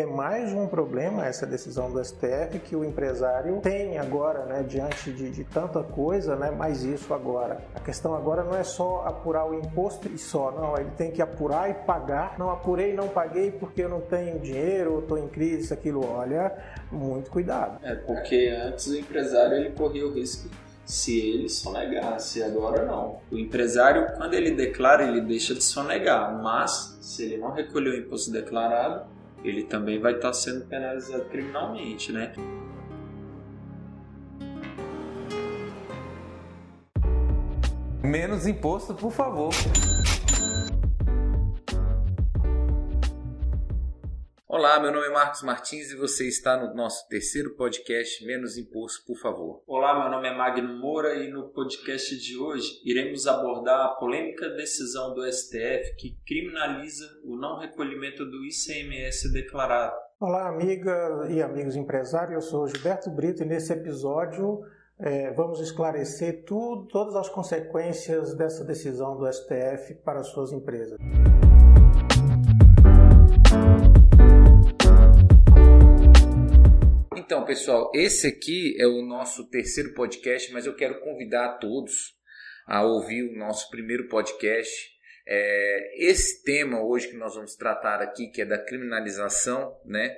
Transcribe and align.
é 0.00 0.06
mais 0.06 0.52
um 0.52 0.66
problema 0.66 1.26
essa 1.26 1.46
decisão 1.46 1.90
do 1.90 2.04
STF 2.04 2.58
que 2.64 2.76
o 2.76 2.84
empresário 2.84 3.60
tem 3.60 3.98
agora, 3.98 4.44
né, 4.44 4.62
diante 4.62 5.10
de, 5.10 5.30
de, 5.30 5.44
tanta 5.44 5.82
coisa, 5.82 6.36
né, 6.36 6.50
mais 6.50 6.82
isso 6.82 7.12
agora. 7.14 7.62
A 7.74 7.80
questão 7.80 8.14
agora 8.14 8.44
não 8.44 8.54
é 8.56 8.62
só 8.62 9.04
apurar 9.06 9.48
o 9.48 9.54
imposto 9.54 10.08
e 10.08 10.18
só, 10.18 10.50
não, 10.50 10.76
ele 10.76 10.90
tem 10.96 11.10
que 11.10 11.22
apurar 11.22 11.70
e 11.70 11.74
pagar. 11.74 12.38
Não 12.38 12.50
apurei, 12.50 12.94
não 12.94 13.08
paguei 13.08 13.50
porque 13.50 13.82
eu 13.82 13.88
não 13.88 14.00
tenho 14.00 14.38
dinheiro, 14.38 14.98
estou 15.00 15.18
em 15.18 15.28
crise, 15.28 15.72
aquilo. 15.72 16.06
Olha, 16.06 16.52
muito 16.90 17.30
cuidado. 17.30 17.78
É 17.82 17.94
porque 17.94 18.48
antes 18.48 18.86
o 18.86 18.96
empresário 18.96 19.56
ele 19.56 19.70
corria 19.70 20.06
o 20.06 20.12
risco 20.12 20.48
se 20.86 21.18
ele 21.18 21.48
sonegasse, 21.48 22.42
agora 22.42 22.84
não. 22.84 23.18
O 23.30 23.36
empresário, 23.36 24.14
quando 24.16 24.34
ele 24.34 24.52
declara, 24.52 25.02
ele 25.02 25.20
deixa 25.20 25.52
de 25.52 25.62
sonegar, 25.62 26.40
mas 26.40 26.96
se 27.00 27.24
ele 27.24 27.38
não 27.38 27.50
recolheu 27.50 27.92
o 27.92 27.96
imposto 27.96 28.30
declarado, 28.30 29.04
ele 29.44 29.64
também 29.64 29.98
vai 30.00 30.14
estar 30.14 30.32
sendo 30.32 30.66
penalizado 30.66 31.24
criminalmente, 31.26 32.12
né? 32.12 32.32
Menos 38.02 38.46
imposto, 38.46 38.94
por 38.94 39.12
favor. 39.12 39.50
Olá, 44.48 44.78
meu 44.78 44.92
nome 44.92 45.08
é 45.08 45.10
Marcos 45.10 45.42
Martins 45.42 45.90
e 45.90 45.96
você 45.96 46.28
está 46.28 46.56
no 46.56 46.72
nosso 46.72 47.08
terceiro 47.08 47.56
podcast 47.56 48.24
Menos 48.24 48.56
Imposto, 48.56 49.04
por 49.04 49.18
favor. 49.18 49.60
Olá, 49.66 49.98
meu 49.98 50.08
nome 50.08 50.28
é 50.28 50.36
Magno 50.36 50.72
Moura 50.78 51.16
e 51.16 51.28
no 51.28 51.48
podcast 51.48 52.16
de 52.16 52.38
hoje 52.38 52.80
iremos 52.84 53.26
abordar 53.26 53.86
a 53.86 53.88
polêmica 53.96 54.48
decisão 54.50 55.12
do 55.12 55.26
STF 55.26 55.96
que 55.98 56.16
criminaliza 56.24 57.06
o 57.24 57.36
não 57.36 57.58
recolhimento 57.58 58.24
do 58.24 58.44
ICMS 58.44 59.32
declarado. 59.32 59.96
Olá, 60.20 60.48
amiga 60.48 61.26
e 61.28 61.42
amigos 61.42 61.74
empresários, 61.74 62.34
eu 62.34 62.40
sou 62.40 62.68
Gilberto 62.68 63.10
Brito 63.10 63.42
e 63.42 63.46
nesse 63.46 63.72
episódio 63.72 64.60
é, 64.96 65.32
vamos 65.32 65.58
esclarecer 65.58 66.44
tudo, 66.44 66.86
todas 66.86 67.16
as 67.16 67.28
consequências 67.28 68.32
dessa 68.36 68.64
decisão 68.64 69.16
do 69.16 69.26
STF 69.26 69.96
para 70.04 70.20
as 70.20 70.28
suas 70.28 70.52
empresas. 70.52 70.96
Pessoal, 77.46 77.92
esse 77.94 78.26
aqui 78.26 78.74
é 78.76 78.88
o 78.88 79.02
nosso 79.02 79.48
terceiro 79.48 79.94
podcast, 79.94 80.52
mas 80.52 80.66
eu 80.66 80.74
quero 80.74 81.00
convidar 81.00 81.58
todos 81.58 82.16
a 82.66 82.82
ouvir 82.82 83.22
o 83.22 83.38
nosso 83.38 83.70
primeiro 83.70 84.08
podcast. 84.08 84.90
É, 85.24 85.92
esse 85.96 86.42
tema 86.42 86.82
hoje 86.82 87.06
que 87.06 87.16
nós 87.16 87.36
vamos 87.36 87.54
tratar 87.54 88.02
aqui, 88.02 88.26
que 88.26 88.42
é 88.42 88.44
da 88.44 88.58
criminalização, 88.58 89.80
né, 89.84 90.16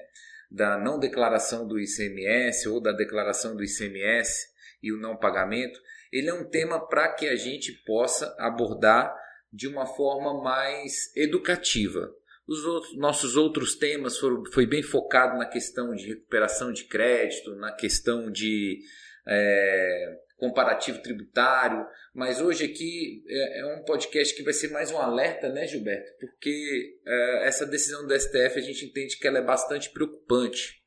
da 0.50 0.78
não 0.78 0.98
declaração 0.98 1.68
do 1.68 1.78
ICMS 1.78 2.66
ou 2.66 2.80
da 2.80 2.92
declaração 2.92 3.54
do 3.54 3.62
ICMS 3.62 4.48
e 4.82 4.90
o 4.90 4.98
não 4.98 5.14
pagamento, 5.14 5.78
ele 6.10 6.30
é 6.30 6.34
um 6.34 6.48
tema 6.48 6.88
para 6.88 7.12
que 7.12 7.28
a 7.28 7.36
gente 7.36 7.72
possa 7.84 8.34
abordar 8.38 9.14
de 9.52 9.68
uma 9.68 9.84
forma 9.84 10.42
mais 10.42 11.14
educativa. 11.14 12.10
Os 12.48 12.64
outros, 12.64 12.96
nossos 12.96 13.36
outros 13.36 13.74
temas 13.74 14.18
foram, 14.18 14.42
foi 14.52 14.66
bem 14.66 14.82
focado 14.82 15.36
na 15.36 15.44
questão 15.44 15.94
de 15.94 16.06
recuperação 16.06 16.72
de 16.72 16.84
crédito, 16.84 17.55
na 17.56 17.72
questão 17.72 18.30
de 18.30 18.78
é, 19.27 20.18
comparativo 20.38 21.02
tributário, 21.02 21.84
mas 22.14 22.40
hoje 22.40 22.64
aqui 22.64 23.22
é, 23.28 23.60
é, 23.60 23.66
um 23.66 23.84
podcast 23.84 24.34
que 24.34 24.42
vai 24.42 24.55
ser 24.55 24.68
mais 24.68 24.90
um 24.90 24.96
alerta, 24.96 25.50
né, 25.50 25.66
Gilberto? 25.66 26.10
Porque 26.18 26.96
é, 27.06 27.46
essa 27.46 27.66
decisão 27.66 28.06
do 28.06 28.18
STF 28.18 28.58
a 28.58 28.62
gente 28.62 28.86
entende 28.86 29.18
que 29.18 29.27
ela 29.27 29.38
é 29.38 29.44
bastante 29.44 29.90
preocupante. 29.90 30.80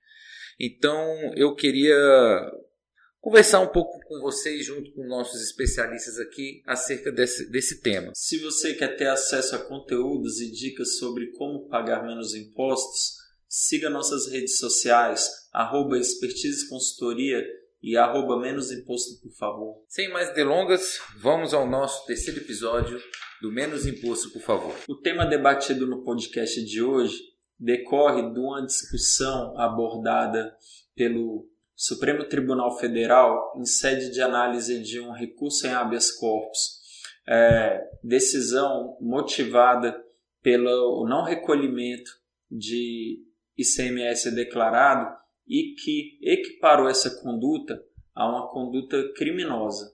Então 0.59 1.31
eu 1.35 1.53
queria 1.53 1.95
conversar 3.21 3.59
um 3.59 3.67
pouco 3.67 3.99
com 4.07 4.19
vocês, 4.19 4.65
junto 4.65 4.91
com 4.93 5.07
nossos 5.07 5.41
especialistas 5.41 6.17
aqui, 6.17 6.63
acerca 6.65 7.11
desse, 7.11 7.49
desse 7.49 7.79
tema. 7.79 8.11
Se 8.15 8.39
você 8.39 8.73
quer 8.73 8.97
ter 8.97 9.07
acesso 9.07 9.55
a 9.55 9.59
conteúdos 9.59 10.41
e 10.41 10.51
dicas 10.51 10.97
sobre 10.97 11.27
como 11.33 11.67
pagar 11.67 12.05
menos 12.05 12.33
impostos, 12.33 13.17
siga 13.47 13.89
nossas 13.89 14.27
redes 14.27 14.57
sociais, 14.57 15.29
arroba 15.53 15.97
expertise 15.97 16.67
consultoria 16.67 17.45
e 17.81 17.95
arroba 17.95 18.39
menos 18.39 18.71
imposto, 18.71 19.21
por 19.21 19.31
favor. 19.35 19.83
Sem 19.87 20.11
mais 20.11 20.33
delongas, 20.33 20.99
vamos 21.17 21.53
ao 21.53 21.69
nosso 21.69 22.05
terceiro 22.05 22.39
episódio 22.39 22.99
do 23.41 23.51
Menos 23.51 23.87
Imposto, 23.87 24.29
por 24.29 24.41
favor. 24.41 24.75
O 24.87 24.95
tema 24.95 25.25
debatido 25.25 25.87
no 25.87 26.03
podcast 26.03 26.63
de 26.63 26.81
hoje 26.81 27.19
decorre 27.59 28.21
de 28.33 28.39
uma 28.39 28.63
discussão 28.63 29.57
abordada 29.57 30.55
pelo 30.95 31.50
Supremo 31.81 32.23
Tribunal 32.25 32.77
Federal, 32.77 33.55
em 33.57 33.65
sede 33.65 34.11
de 34.11 34.21
análise 34.21 34.83
de 34.83 34.99
um 34.99 35.11
recurso 35.11 35.65
em 35.65 35.71
habeas 35.71 36.11
corpus, 36.11 36.79
é, 37.27 37.81
decisão 38.03 38.95
motivada 39.01 39.99
pelo 40.43 41.07
não 41.09 41.23
recolhimento 41.23 42.11
de 42.51 43.25
ICMS 43.57 44.29
declarado 44.29 45.11
e 45.47 45.73
que 45.73 46.19
equiparou 46.21 46.87
essa 46.87 47.19
conduta 47.19 47.83
a 48.13 48.29
uma 48.29 48.47
conduta 48.51 49.11
criminosa. 49.15 49.91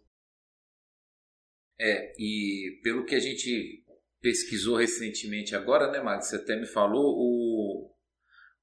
É, 1.80 2.14
e 2.20 2.82
pelo 2.84 3.06
que 3.06 3.16
a 3.16 3.20
gente 3.20 3.82
pesquisou 4.20 4.76
recentemente 4.76 5.56
agora, 5.56 5.90
né, 5.90 6.02
Max? 6.02 6.28
Você 6.28 6.36
até 6.36 6.60
me 6.60 6.68
falou, 6.68 7.16
o, 7.16 7.37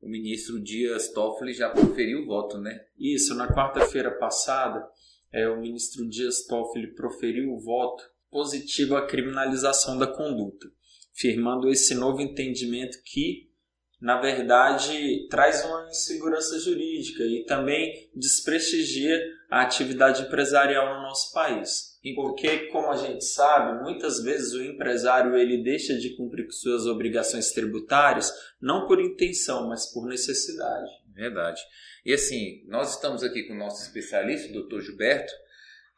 o 0.05 0.09
ministro 0.09 0.61
Dias 0.61 1.09
Toffoli 1.09 1.55
já 1.55 1.71
proferiu 1.71 2.23
o 2.23 2.27
voto, 2.27 2.59
né? 2.59 2.79
Isso, 2.99 3.35
na 3.35 3.49
quarta-feira 3.49 4.11
passada, 4.11 4.87
é, 5.33 5.49
o 5.49 5.59
ministro 5.59 6.07
Dias 6.07 6.45
Toffoli 6.47 6.95
proferiu 6.95 7.53
o 7.53 7.59
voto 7.59 8.05
positivo 8.31 8.97
à 8.97 9.07
criminalização 9.07 9.97
da 9.97 10.07
conduta, 10.07 10.69
firmando 11.15 11.71
esse 11.71 11.95
novo 11.95 12.21
entendimento 12.21 12.99
que, 13.03 13.51
na 13.99 14.21
verdade, 14.21 15.27
traz 15.31 15.65
uma 15.65 15.89
insegurança 15.89 16.59
jurídica 16.61 17.25
e 17.25 17.45
também 17.47 18.11
desprestigia 18.15 19.19
a 19.51 19.63
atividade 19.63 20.23
empresarial 20.23 20.97
no 20.97 21.03
nosso 21.03 21.33
país. 21.33 21.94
Porque, 22.13 22.67
como 22.67 22.91
a 22.91 22.97
gente 22.97 23.25
sabe, 23.25 23.83
muitas 23.83 24.23
vezes 24.23 24.53
o 24.53 24.63
empresário 24.63 25.37
ele 25.37 25.63
deixa 25.63 25.97
de 25.97 26.17
cumprir 26.17 26.45
com 26.45 26.51
suas 26.51 26.85
obrigações 26.85 27.53
tributárias 27.53 28.31
não 28.61 28.87
por 28.87 29.01
intenção, 29.01 29.69
mas 29.69 29.91
por 29.93 30.07
necessidade. 30.07 30.91
Verdade. 31.15 31.63
E 32.05 32.13
assim, 32.13 32.63
nós 32.67 32.95
estamos 32.95 33.23
aqui 33.23 33.45
com 33.45 33.55
o 33.55 33.59
nosso 33.59 33.83
especialista, 33.83 34.51
o 34.51 34.53
doutor 34.53 34.83
Gilberto, 34.83 35.33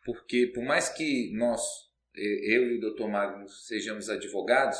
porque 0.04 0.46
por 0.54 0.62
mais 0.62 0.88
que 0.88 1.32
nós, 1.34 1.60
eu 2.14 2.70
e 2.70 2.78
o 2.78 2.80
doutor 2.80 3.08
Magno, 3.08 3.48
sejamos 3.48 4.08
advogados, 4.08 4.78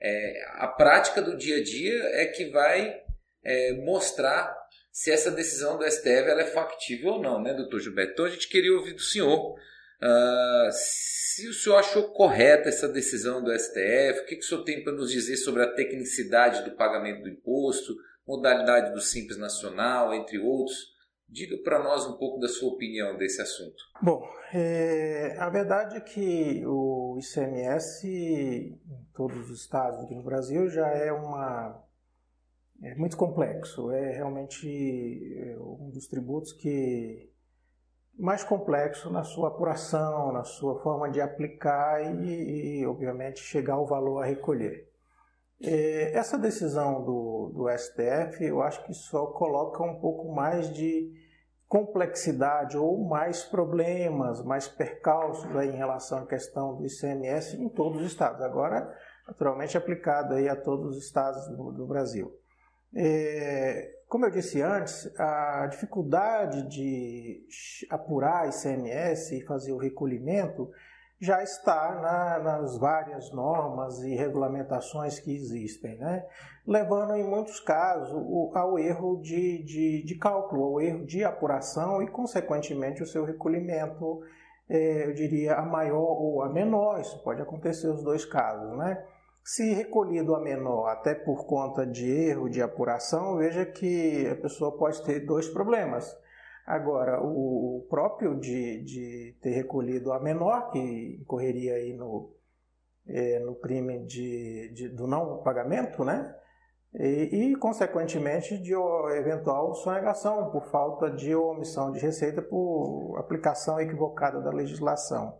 é, 0.00 0.44
a 0.58 0.68
prática 0.68 1.20
do 1.20 1.36
dia 1.36 1.56
a 1.56 1.62
dia 1.62 2.00
é 2.12 2.26
que 2.26 2.46
vai 2.46 2.94
é, 3.42 3.72
mostrar 3.72 4.54
se 4.92 5.10
essa 5.10 5.30
decisão 5.30 5.76
do 5.76 5.90
STF 5.90 6.08
ela 6.08 6.42
é 6.42 6.46
factível 6.46 7.14
ou 7.14 7.22
não, 7.22 7.42
né, 7.42 7.54
doutor 7.54 7.80
Gilberto? 7.80 8.12
Então 8.12 8.24
a 8.24 8.30
gente 8.30 8.48
queria 8.48 8.72
ouvir 8.72 8.94
do 8.94 9.02
senhor 9.02 9.56
Uh, 10.02 10.70
se 10.72 11.48
o 11.48 11.52
senhor 11.52 11.76
achou 11.76 12.12
correta 12.12 12.68
essa 12.68 12.88
decisão 12.88 13.42
do 13.42 13.52
STF, 13.52 14.20
o 14.20 14.26
que, 14.26 14.36
que 14.36 14.44
o 14.44 14.48
senhor 14.48 14.64
tem 14.64 14.82
para 14.82 14.92
nos 14.92 15.10
dizer 15.10 15.36
sobre 15.36 15.62
a 15.62 15.72
tecnicidade 15.72 16.64
do 16.64 16.76
pagamento 16.76 17.22
do 17.22 17.28
imposto, 17.28 17.94
modalidade 18.26 18.92
do 18.92 19.00
Simples 19.00 19.38
Nacional, 19.38 20.14
entre 20.14 20.38
outros? 20.38 20.98
Diga 21.28 21.56
para 21.62 21.82
nós 21.82 22.06
um 22.06 22.16
pouco 22.16 22.40
da 22.40 22.48
sua 22.48 22.72
opinião 22.72 23.16
desse 23.16 23.40
assunto. 23.40 23.76
Bom, 24.02 24.20
é, 24.52 25.36
a 25.38 25.48
verdade 25.48 25.96
é 25.96 26.00
que 26.00 26.64
o 26.66 27.18
ICMS 27.20 28.08
em 28.08 29.06
todos 29.14 29.48
os 29.48 29.60
estados 29.60 30.00
aqui 30.00 30.14
no 30.14 30.24
Brasil 30.24 30.68
já 30.68 30.88
é 30.88 31.12
uma 31.12 31.84
é 32.82 32.94
muito 32.96 33.16
complexo. 33.16 33.92
É 33.92 34.12
realmente 34.12 34.66
é, 35.36 35.56
um 35.58 35.90
dos 35.90 36.08
tributos 36.08 36.52
que 36.52 37.30
mais 38.20 38.44
complexo 38.44 39.10
na 39.10 39.24
sua 39.24 39.48
apuração, 39.48 40.30
na 40.30 40.44
sua 40.44 40.78
forma 40.82 41.10
de 41.10 41.20
aplicar 41.20 42.02
e, 42.22 42.80
e 42.80 42.86
obviamente, 42.86 43.40
chegar 43.40 43.74
ao 43.74 43.86
valor 43.86 44.22
a 44.22 44.26
recolher. 44.26 44.86
É, 45.62 46.16
essa 46.16 46.38
decisão 46.38 47.02
do, 47.02 47.50
do 47.54 47.68
STF, 47.70 48.44
eu 48.44 48.62
acho 48.62 48.84
que 48.84 48.92
só 48.92 49.26
coloca 49.26 49.82
um 49.82 49.98
pouco 49.98 50.32
mais 50.34 50.72
de 50.72 51.10
complexidade 51.66 52.76
ou 52.76 53.08
mais 53.08 53.44
problemas, 53.44 54.44
mais 54.44 54.68
percalços 54.68 55.48
em 55.62 55.76
relação 55.76 56.18
à 56.18 56.26
questão 56.26 56.76
do 56.76 56.84
ICMS 56.84 57.56
em 57.56 57.68
todos 57.68 58.00
os 58.00 58.06
estados. 58.06 58.42
Agora, 58.42 58.92
naturalmente, 59.26 59.78
aplicado 59.78 60.34
aí 60.34 60.48
a 60.48 60.56
todos 60.56 60.96
os 60.96 61.04
estados 61.04 61.46
do, 61.48 61.72
do 61.72 61.86
Brasil. 61.86 62.30
É, 62.94 63.90
como 64.08 64.26
eu 64.26 64.30
disse 64.30 64.60
antes, 64.60 65.08
a 65.18 65.66
dificuldade 65.66 66.68
de 66.68 67.46
apurar 67.88 68.48
ICMS 68.48 69.38
e 69.38 69.46
fazer 69.46 69.72
o 69.72 69.78
recolhimento 69.78 70.70
já 71.20 71.42
está 71.42 71.94
na, 72.00 72.38
nas 72.38 72.78
várias 72.78 73.30
normas 73.30 74.02
e 74.02 74.14
regulamentações 74.14 75.20
que 75.20 75.32
existem, 75.32 75.98
né? 75.98 76.24
levando 76.66 77.14
em 77.14 77.22
muitos 77.22 77.60
casos 77.60 78.10
ao 78.54 78.78
erro 78.78 79.20
de, 79.20 79.62
de, 79.62 80.02
de 80.02 80.14
cálculo, 80.14 80.64
ao 80.64 80.80
erro 80.80 81.04
de 81.04 81.22
apuração 81.22 82.02
e, 82.02 82.08
consequentemente, 82.08 83.02
o 83.02 83.06
seu 83.06 83.24
recolhimento, 83.24 84.22
é, 84.68 85.06
eu 85.06 85.12
diria, 85.12 85.56
a 85.56 85.62
maior 85.62 86.20
ou 86.20 86.42
a 86.42 86.48
menor. 86.48 87.00
Isso 87.00 87.22
pode 87.22 87.42
acontecer 87.42 87.88
os 87.88 88.02
dois 88.02 88.24
casos, 88.24 88.76
né? 88.78 89.04
Se 89.44 89.72
recolhido 89.72 90.34
a 90.34 90.40
menor, 90.40 90.88
até 90.88 91.14
por 91.14 91.46
conta 91.46 91.86
de 91.86 92.08
erro 92.08 92.48
de 92.48 92.62
apuração, 92.62 93.36
veja 93.36 93.64
que 93.64 94.28
a 94.28 94.36
pessoa 94.36 94.76
pode 94.76 95.02
ter 95.02 95.20
dois 95.20 95.48
problemas. 95.48 96.16
Agora, 96.66 97.20
o 97.20 97.84
próprio 97.88 98.38
de, 98.38 98.82
de 98.84 99.36
ter 99.42 99.50
recolhido 99.50 100.12
a 100.12 100.20
menor, 100.20 100.70
que 100.70 101.18
incorreria 101.20 101.74
aí 101.74 101.94
no, 101.94 102.30
é, 103.08 103.40
no 103.40 103.56
crime 103.56 104.04
de, 104.04 104.72
de, 104.72 104.88
do 104.88 105.06
não 105.06 105.42
pagamento, 105.42 106.04
né? 106.04 106.32
E, 106.94 107.50
e, 107.50 107.56
consequentemente, 107.56 108.58
de 108.58 108.74
eventual 109.16 109.74
sonegação 109.74 110.50
por 110.50 110.64
falta 110.66 111.10
de 111.10 111.34
omissão 111.34 111.92
de 111.92 112.00
receita 112.00 112.42
por 112.42 113.16
aplicação 113.18 113.80
equivocada 113.80 114.40
da 114.40 114.50
legislação. 114.50 115.38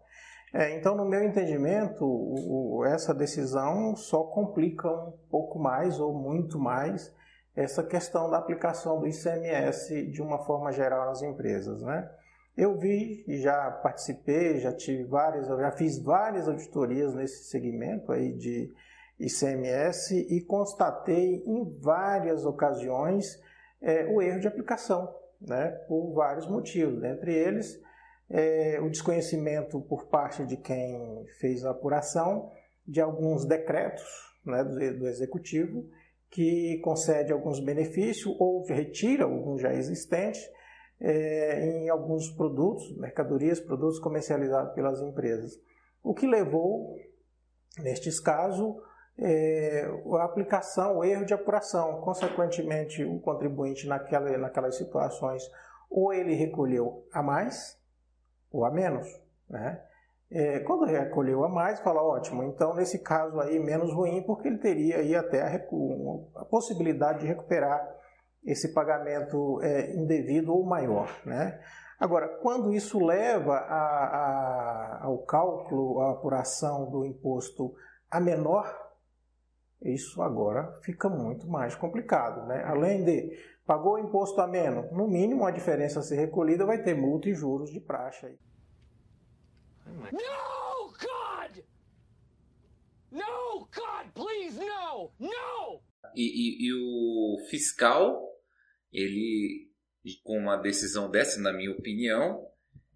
É, 0.53 0.77
então, 0.77 0.97
no 0.97 1.05
meu 1.05 1.23
entendimento, 1.23 2.05
o, 2.05 2.85
essa 2.85 3.15
decisão 3.15 3.95
só 3.95 4.25
complica 4.25 4.91
um 4.91 5.13
pouco 5.31 5.59
mais 5.59 6.01
ou 6.01 6.13
muito 6.13 6.59
mais 6.59 7.15
essa 7.55 7.83
questão 7.85 8.31
da 8.31 8.39
aplicação 8.39 8.99
do 8.99 9.07
ICMS 9.07 10.07
de 10.07 10.21
uma 10.21 10.39
forma 10.45 10.73
geral 10.73 11.07
nas 11.07 11.23
empresas, 11.23 11.83
né? 11.83 12.11
Eu 12.57 12.77
vi 12.77 13.25
e 13.29 13.39
já 13.39 13.71
participei, 13.71 14.59
já 14.59 14.73
tive 14.73 15.05
várias, 15.05 15.49
eu 15.49 15.59
já 15.59 15.71
fiz 15.71 16.03
várias 16.03 16.49
auditorias 16.49 17.15
nesse 17.15 17.45
segmento 17.45 18.13
aí 18.13 18.33
de 18.33 18.73
ICMS 19.19 20.27
e 20.29 20.41
constatei 20.43 21.43
em 21.47 21.79
várias 21.79 22.45
ocasiões 22.45 23.41
é, 23.81 24.07
o 24.07 24.21
erro 24.21 24.41
de 24.41 24.49
aplicação, 24.49 25.15
né, 25.41 25.71
por 25.87 26.13
vários 26.13 26.47
motivos. 26.49 27.03
Entre 27.05 27.35
eles, 27.35 27.81
é, 28.31 28.79
o 28.81 28.89
desconhecimento 28.89 29.81
por 29.83 30.07
parte 30.07 30.47
de 30.47 30.57
quem 30.57 31.25
fez 31.41 31.65
a 31.65 31.71
apuração 31.71 32.51
de 32.87 33.01
alguns 33.01 33.45
decretos 33.45 34.05
né, 34.45 34.63
do, 34.63 34.99
do 34.99 35.09
Executivo 35.09 35.85
que 36.31 36.81
concede 36.85 37.33
alguns 37.33 37.59
benefícios 37.59 38.33
ou 38.39 38.65
retira 38.65 39.25
alguns 39.25 39.61
já 39.61 39.73
existentes 39.73 40.41
é, 41.01 41.67
em 41.67 41.89
alguns 41.89 42.31
produtos, 42.31 42.97
mercadorias, 42.97 43.59
produtos 43.59 43.99
comercializados 43.99 44.75
pelas 44.75 45.01
empresas. 45.01 45.59
O 46.03 46.15
que 46.15 46.27
levou, 46.27 46.97
nestes 47.79 48.21
casos, 48.21 48.77
é, 49.19 49.91
a 50.19 50.25
aplicação, 50.25 50.99
o 50.99 51.05
erro 51.05 51.25
de 51.25 51.35
apuração. 51.35 52.01
Consequentemente, 52.01 53.03
o 53.03 53.19
contribuinte 53.19 53.89
naquela, 53.89 54.37
naquelas 54.39 54.77
situações, 54.77 55.43
ou 55.91 56.13
ele 56.13 56.35
recolheu 56.35 57.05
a 57.13 57.23
mais 57.23 57.80
ou 58.51 58.65
a 58.65 58.71
menos. 58.71 59.07
Né? 59.49 59.81
É, 60.31 60.61
quando 60.61 60.85
recolheu 60.85 61.45
a 61.45 61.49
mais, 61.49 61.81
fala 61.81 62.03
ótimo, 62.03 62.43
então 62.45 62.75
nesse 62.75 63.01
caso 63.01 63.41
aí 63.41 63.59
menos 63.59 63.93
ruim, 63.93 64.23
porque 64.23 64.49
ele 64.49 64.59
teria 64.59 64.99
aí 64.99 65.15
até 65.15 65.43
a, 65.43 65.55
a 66.37 66.45
possibilidade 66.45 67.21
de 67.21 67.27
recuperar 67.27 67.81
esse 68.45 68.73
pagamento 68.73 69.61
é, 69.63 69.95
indevido 69.95 70.55
ou 70.55 70.65
maior. 70.65 71.11
Né? 71.27 71.61
Agora, 71.99 72.29
quando 72.41 72.73
isso 72.73 73.05
leva 73.05 73.55
a, 73.55 74.05
a, 74.05 75.05
ao 75.05 75.19
cálculo, 75.19 76.01
à 76.01 76.13
apuração 76.13 76.91
do 76.91 77.05
imposto 77.05 77.75
a 78.11 78.19
menor 78.19 78.91
isso 79.83 80.21
agora 80.21 80.79
fica 80.83 81.09
muito 81.09 81.49
mais 81.49 81.75
complicado. 81.75 82.47
Né? 82.47 82.63
Além 82.65 83.05
de 83.05 83.33
pagou 83.71 83.95
o 83.95 83.99
imposto 84.01 84.41
a 84.41 84.49
menos, 84.49 84.91
no 84.91 85.07
mínimo 85.07 85.47
a 85.47 85.53
diferença 85.53 86.01
a 86.01 86.03
ser 86.03 86.17
recolhida 86.17 86.67
vai 86.67 86.83
ter 86.83 86.93
multa 86.93 87.29
e 87.29 87.35
juros 87.37 87.71
de 87.71 87.79
praxe. 87.79 88.37
No, 89.87 90.89
God! 90.99 91.65
No, 93.13 93.69
God, 93.73 94.13
please, 94.13 94.59
no! 94.59 95.13
No! 95.21 95.81
E, 96.17 96.25
e, 96.25 96.67
e 96.67 96.75
o 96.75 97.39
fiscal, 97.49 98.21
ele, 98.93 99.71
com 100.25 100.37
uma 100.37 100.57
decisão 100.57 101.09
dessa, 101.09 101.41
na 101.41 101.53
minha 101.53 101.71
opinião, 101.71 102.45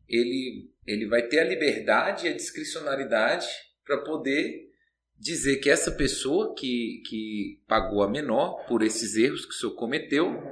ele, 0.08 0.74
ele 0.84 1.06
vai 1.06 1.22
ter 1.28 1.38
a 1.38 1.44
liberdade 1.44 2.26
e 2.26 2.30
a 2.30 2.36
discricionariedade 2.36 3.46
para 3.84 4.02
poder 4.02 4.73
dizer 5.18 5.56
que 5.56 5.70
essa 5.70 5.90
pessoa 5.90 6.54
que, 6.54 7.02
que 7.06 7.62
pagou 7.66 8.02
a 8.02 8.08
menor 8.08 8.66
por 8.66 8.82
esses 8.82 9.16
erros 9.16 9.44
que 9.44 9.52
o 9.52 9.54
senhor 9.54 9.74
cometeu 9.74 10.42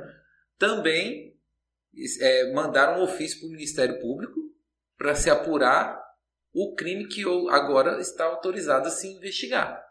também 0.59 1.37
é, 2.20 2.53
mandar 2.53 2.99
um 2.99 3.03
ofício 3.03 3.41
para 3.41 3.49
o 3.49 3.53
Ministério 3.53 4.00
Público 4.00 4.41
para 4.97 5.14
se 5.14 5.29
apurar 5.29 6.00
o 6.55 6.75
crime 6.75 7.09
que 7.09 7.23
agora 7.50 8.00
está 8.00 8.25
autorizado 8.25 8.88
a 8.88 8.91
se 8.91 9.09
investigar. 9.09 9.82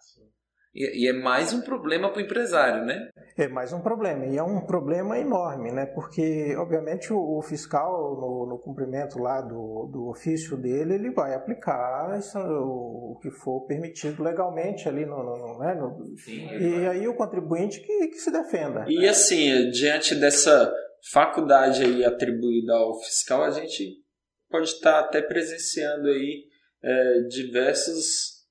E, 0.74 1.04
e 1.04 1.08
é 1.08 1.14
mais 1.14 1.54
um 1.54 1.62
problema 1.62 2.10
para 2.10 2.22
o 2.22 2.24
empresário, 2.24 2.86
né? 2.86 3.10
É 3.38 3.48
mais 3.48 3.74
um 3.74 3.82
problema, 3.82 4.26
e 4.26 4.38
é 4.38 4.44
um 4.44 4.62
problema 4.66 5.18
enorme, 5.18 5.72
né? 5.72 5.86
Porque, 5.86 6.56
obviamente, 6.58 7.12
o, 7.12 7.38
o 7.38 7.42
fiscal, 7.42 7.92
no, 8.16 8.46
no, 8.48 8.60
cumprimento 8.60 9.20
lá 9.20 9.42
do, 9.42 9.90
do 9.92 10.10
ofício 10.10 10.56
dele, 10.56 10.96
ele 10.96 11.12
vai 11.12 11.34
aplicar 11.34 12.18
isso, 12.18 12.38
o, 12.40 13.14
o, 13.14 13.20
que 13.22 13.30
for 13.30 13.66
permitido 13.66 14.24
legalmente 14.24 14.88
ali 14.88 15.06
no. 15.06 15.24
no, 15.24 15.60
né? 15.60 15.76
no 15.76 16.06
Sim, 16.18 16.48
e 16.54 16.86
vai. 16.86 16.88
aí 16.88 17.08
o 17.08 17.16
contribuinte 17.16 17.82
que, 17.82 18.08
que 18.08 18.18
se 18.18 18.32
defenda. 18.32 18.86
E 18.88 19.08
assim, 19.08 19.70
diante 19.72 20.16
dessa 20.16 20.74
faculdade 21.12 21.84
aí 21.84 22.06
atribuída 22.06 22.74
ao 22.74 22.98
fiscal, 23.00 23.44
a 23.44 23.52
gente 23.52 23.98
pode 24.50 24.68
estar 24.68 25.00
até 25.00 25.22
presenciando 25.22 26.08
aí 26.08 26.46
é, 26.84 27.22
diversos 27.30 28.42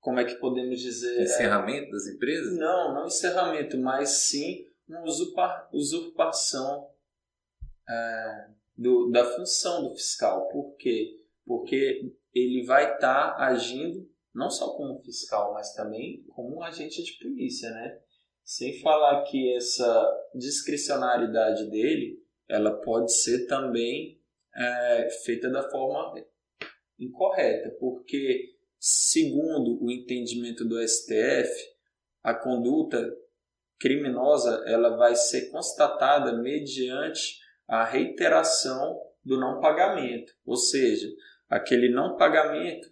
como 0.00 0.20
é 0.20 0.24
que 0.24 0.36
podemos 0.36 0.80
dizer? 0.80 1.22
Encerramento 1.22 1.88
é, 1.88 1.90
das 1.90 2.06
empresas? 2.06 2.56
Não, 2.56 2.94
não 2.94 3.06
encerramento, 3.06 3.76
mas 3.78 4.10
sim 4.28 4.66
uma 4.88 5.02
usurpa, 5.02 5.68
usurpação 5.72 6.88
é, 7.88 8.46
do, 8.76 9.10
da 9.10 9.24
função 9.24 9.82
do 9.82 9.94
fiscal. 9.94 10.48
Por 10.48 10.76
quê? 10.76 11.20
Porque 11.44 12.12
ele 12.34 12.64
vai 12.64 12.94
estar 12.94 13.34
tá 13.36 13.46
agindo 13.46 14.08
não 14.34 14.50
só 14.50 14.74
como 14.74 15.02
fiscal, 15.02 15.52
mas 15.52 15.74
também 15.74 16.22
como 16.28 16.56
um 16.56 16.62
agente 16.62 17.02
de 17.02 17.12
polícia, 17.18 17.70
né? 17.70 17.98
Sem 18.44 18.80
falar 18.80 19.24
que 19.24 19.54
essa 19.56 20.30
discricionariedade 20.34 21.68
dele, 21.68 22.22
ela 22.48 22.80
pode 22.80 23.12
ser 23.12 23.46
também 23.46 24.18
é, 24.54 25.10
feita 25.24 25.50
da 25.50 25.68
forma 25.68 26.24
incorreta, 26.98 27.76
porque 27.78 28.54
Segundo 28.78 29.82
o 29.82 29.90
entendimento 29.90 30.64
do 30.64 30.80
STF, 30.86 31.50
a 32.22 32.34
conduta 32.34 33.04
criminosa 33.78 34.62
ela 34.66 34.96
vai 34.96 35.14
ser 35.14 35.50
constatada 35.50 36.32
mediante 36.40 37.38
a 37.66 37.84
reiteração 37.84 39.00
do 39.24 39.38
não 39.38 39.60
pagamento, 39.60 40.32
ou 40.44 40.56
seja, 40.56 41.08
aquele 41.48 41.88
não 41.88 42.16
pagamento 42.16 42.88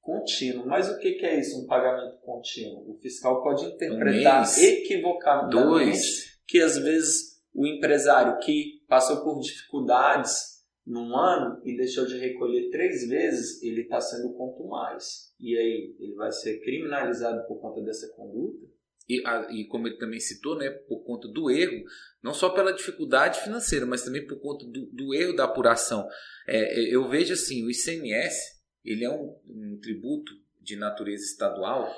contínuo. 0.00 0.66
Mas 0.66 0.88
o 0.90 0.98
que 0.98 1.18
é 1.24 1.40
isso, 1.40 1.62
um 1.62 1.66
pagamento 1.66 2.18
contínuo? 2.18 2.90
O 2.90 2.98
fiscal 3.00 3.42
pode 3.42 3.64
interpretar 3.64 4.42
um 4.42 4.60
equivocadamente 4.60 6.32
que 6.46 6.60
às 6.60 6.76
vezes 6.76 7.40
o 7.54 7.66
empresário 7.66 8.38
que 8.40 8.82
passou 8.88 9.22
por 9.22 9.40
dificuldades 9.40 10.51
num 10.86 11.16
ano 11.16 11.60
e 11.64 11.76
deixou 11.76 12.04
de 12.06 12.18
recolher 12.18 12.70
três 12.70 13.08
vezes, 13.08 13.62
ele 13.62 13.82
está 13.82 14.00
sendo 14.00 14.32
quanto 14.34 14.66
mais. 14.66 15.32
E 15.38 15.56
aí, 15.56 15.96
ele 15.98 16.14
vai 16.14 16.32
ser 16.32 16.60
criminalizado 16.60 17.46
por 17.46 17.60
conta 17.60 17.82
dessa 17.82 18.08
conduta? 18.14 18.66
E, 19.08 19.20
a, 19.26 19.48
e 19.52 19.66
como 19.66 19.88
ele 19.88 19.98
também 19.98 20.20
citou, 20.20 20.56
né, 20.56 20.70
por 20.70 21.04
conta 21.04 21.28
do 21.28 21.50
erro, 21.50 21.84
não 22.22 22.32
só 22.32 22.50
pela 22.50 22.72
dificuldade 22.72 23.40
financeira, 23.40 23.84
mas 23.84 24.04
também 24.04 24.26
por 24.26 24.40
conta 24.40 24.64
do, 24.66 24.86
do 24.86 25.14
erro 25.14 25.34
da 25.34 25.44
apuração. 25.44 26.06
É, 26.46 26.80
é 26.80 26.94
eu 26.94 27.08
vejo 27.08 27.32
assim, 27.32 27.64
o 27.64 27.70
ICMS, 27.70 28.62
ele 28.84 29.04
é 29.04 29.10
um, 29.10 29.38
um 29.46 29.78
tributo 29.80 30.32
de 30.60 30.76
natureza 30.76 31.24
estadual 31.24 31.92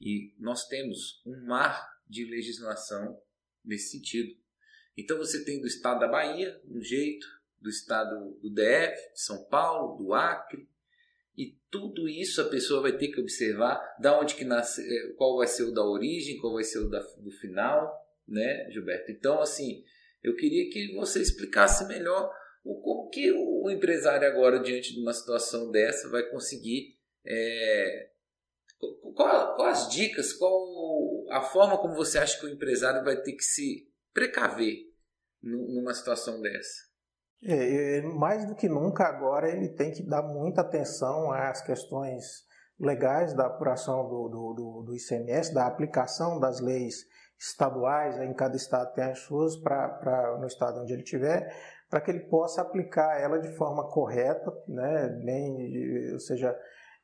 e 0.00 0.34
nós 0.38 0.66
temos 0.66 1.22
um 1.26 1.46
mar 1.46 1.86
de 2.08 2.24
legislação 2.24 3.18
nesse 3.64 3.90
sentido. 3.96 4.34
Então 4.96 5.18
você 5.18 5.44
tem 5.44 5.60
do 5.60 5.66
estado 5.66 6.00
da 6.00 6.08
Bahia 6.08 6.60
um 6.68 6.80
jeito, 6.80 7.26
do 7.64 7.70
estado 7.70 8.38
do 8.42 8.50
DF, 8.50 8.94
São 9.14 9.42
Paulo, 9.46 9.96
do 9.96 10.12
Acre, 10.12 10.68
e 11.34 11.58
tudo 11.70 12.06
isso 12.06 12.42
a 12.42 12.48
pessoa 12.48 12.82
vai 12.82 12.92
ter 12.92 13.08
que 13.08 13.20
observar 13.20 13.80
da 13.98 14.20
onde 14.20 14.34
que 14.34 14.44
nasce, 14.44 14.82
eh, 14.82 15.14
qual 15.16 15.38
vai 15.38 15.46
ser 15.46 15.62
o 15.62 15.72
da 15.72 15.82
origem, 15.82 16.38
qual 16.38 16.52
vai 16.52 16.62
ser 16.62 16.80
o 16.80 16.90
da, 16.90 17.00
do 17.00 17.30
final, 17.30 17.90
né, 18.28 18.70
Gilberto? 18.70 19.10
Então, 19.10 19.40
assim, 19.40 19.82
eu 20.22 20.36
queria 20.36 20.70
que 20.70 20.94
você 20.94 21.20
explicasse 21.20 21.88
melhor 21.88 22.30
Como 22.62 23.10
que 23.10 23.30
o 23.32 23.70
empresário 23.70 24.26
agora, 24.28 24.58
diante 24.58 24.94
de 24.94 25.00
uma 25.00 25.12
situação 25.12 25.70
dessa, 25.70 26.08
vai 26.10 26.22
conseguir... 26.30 26.98
É, 27.26 28.10
qual, 28.78 29.56
qual 29.56 29.68
as 29.68 29.88
dicas, 29.88 30.32
qual 30.34 31.26
a 31.30 31.40
forma 31.40 31.78
como 31.78 31.94
você 31.94 32.18
acha 32.18 32.38
que 32.38 32.46
o 32.46 32.50
empresário 32.50 33.02
vai 33.04 33.20
ter 33.22 33.32
que 33.32 33.42
se 33.42 33.90
precaver 34.12 34.92
numa 35.42 35.94
situação 35.94 36.40
dessa? 36.40 36.93
É, 37.42 38.00
mais 38.02 38.46
do 38.46 38.54
que 38.54 38.68
nunca 38.68 39.04
agora 39.04 39.50
ele 39.50 39.68
tem 39.68 39.92
que 39.92 40.02
dar 40.02 40.22
muita 40.22 40.62
atenção 40.62 41.30
às 41.30 41.60
questões 41.60 42.44
legais 42.78 43.34
da 43.34 43.46
apuração 43.46 44.08
do, 44.08 44.28
do, 44.28 44.54
do, 44.54 44.82
do 44.82 44.94
ICMS, 44.94 45.52
da 45.52 45.66
aplicação 45.66 46.40
das 46.40 46.60
leis 46.60 47.06
estaduais, 47.38 48.18
em 48.18 48.32
cada 48.32 48.56
estado 48.56 48.92
tem 48.94 49.04
as 49.04 49.20
suas, 49.20 49.56
pra, 49.56 49.88
pra, 49.88 50.38
no 50.38 50.46
estado 50.46 50.80
onde 50.80 50.92
ele 50.92 51.02
estiver, 51.02 51.54
para 51.90 52.00
que 52.00 52.10
ele 52.10 52.20
possa 52.20 52.62
aplicar 52.62 53.20
ela 53.20 53.38
de 53.38 53.54
forma 53.56 53.88
correta, 53.88 54.52
né? 54.66 55.08
Bem, 55.24 56.12
ou 56.12 56.20
seja, 56.20 56.56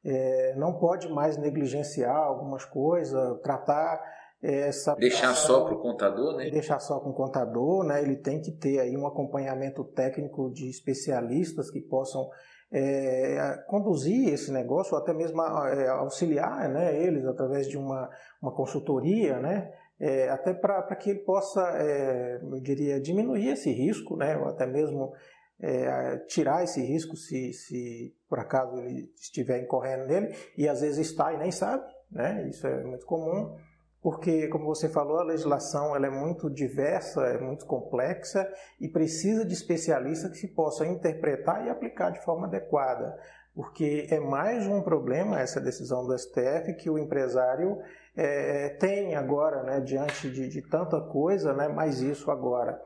é, 0.04 0.54
não 0.56 0.78
pode 0.78 1.08
mais 1.08 1.36
negligenciar 1.36 2.16
algumas 2.16 2.64
coisas, 2.64 3.40
tratar 3.42 4.00
essa 4.42 4.94
deixar 4.94 5.34
só 5.34 5.64
para 5.64 5.74
o 5.74 5.78
contador, 5.78 6.36
né? 6.36 6.48
Deixar 6.50 6.80
só 6.80 6.98
com 6.98 7.10
o 7.10 7.14
contador, 7.14 7.84
né? 7.84 8.02
Ele 8.02 8.16
tem 8.16 8.40
que 8.40 8.50
ter 8.52 8.80
aí 8.80 8.96
um 8.96 9.06
acompanhamento 9.06 9.84
técnico 9.84 10.50
de 10.50 10.68
especialistas 10.68 11.70
que 11.70 11.80
possam 11.80 12.28
é, 12.72 13.62
conduzir 13.66 14.32
esse 14.32 14.50
negócio, 14.50 14.94
ou 14.94 15.02
até 15.02 15.12
mesmo 15.12 15.42
é, 15.42 15.88
auxiliar 15.88 16.68
né, 16.68 16.96
eles 17.02 17.26
através 17.26 17.66
de 17.66 17.76
uma, 17.76 18.08
uma 18.40 18.52
consultoria, 18.52 19.38
né? 19.40 19.70
É, 19.98 20.30
até 20.30 20.54
para 20.54 20.96
que 20.96 21.10
ele 21.10 21.18
possa, 21.18 21.60
é, 21.76 22.40
eu 22.42 22.60
diria, 22.60 22.98
diminuir 22.98 23.48
esse 23.48 23.70
risco, 23.70 24.16
né? 24.16 24.38
Ou 24.38 24.46
até 24.46 24.66
mesmo 24.66 25.12
é, 25.60 26.16
tirar 26.28 26.64
esse 26.64 26.80
risco 26.80 27.14
se, 27.14 27.52
se 27.52 28.14
por 28.26 28.38
acaso 28.38 28.78
ele 28.78 29.12
estiver 29.14 29.62
incorrendo 29.62 30.06
nele, 30.06 30.34
e 30.56 30.66
às 30.66 30.80
vezes 30.80 31.08
está 31.10 31.34
e 31.34 31.36
nem 31.36 31.50
sabe, 31.50 31.84
né? 32.10 32.48
Isso 32.48 32.66
é 32.66 32.82
muito 32.82 33.04
comum 33.04 33.54
porque, 34.02 34.48
como 34.48 34.64
você 34.64 34.88
falou, 34.88 35.18
a 35.18 35.24
legislação 35.24 35.94
ela 35.94 36.06
é 36.06 36.10
muito 36.10 36.48
diversa, 36.48 37.22
é 37.26 37.38
muito 37.38 37.66
complexa 37.66 38.50
e 38.80 38.88
precisa 38.88 39.44
de 39.44 39.52
especialistas 39.52 40.40
que 40.40 40.48
possam 40.48 40.86
interpretar 40.86 41.66
e 41.66 41.70
aplicar 41.70 42.10
de 42.10 42.24
forma 42.24 42.46
adequada. 42.46 43.18
Porque 43.54 44.06
é 44.10 44.18
mais 44.18 44.66
um 44.66 44.80
problema 44.80 45.38
essa 45.38 45.60
decisão 45.60 46.06
do 46.06 46.16
STF 46.16 46.74
que 46.78 46.88
o 46.88 46.98
empresário 46.98 47.78
é, 48.16 48.70
tem 48.70 49.14
agora, 49.16 49.62
né, 49.64 49.80
diante 49.80 50.30
de, 50.30 50.48
de 50.48 50.62
tanta 50.62 50.98
coisa, 51.00 51.52
né, 51.52 51.68
mais 51.68 52.00
isso 52.00 52.30
agora. 52.30 52.80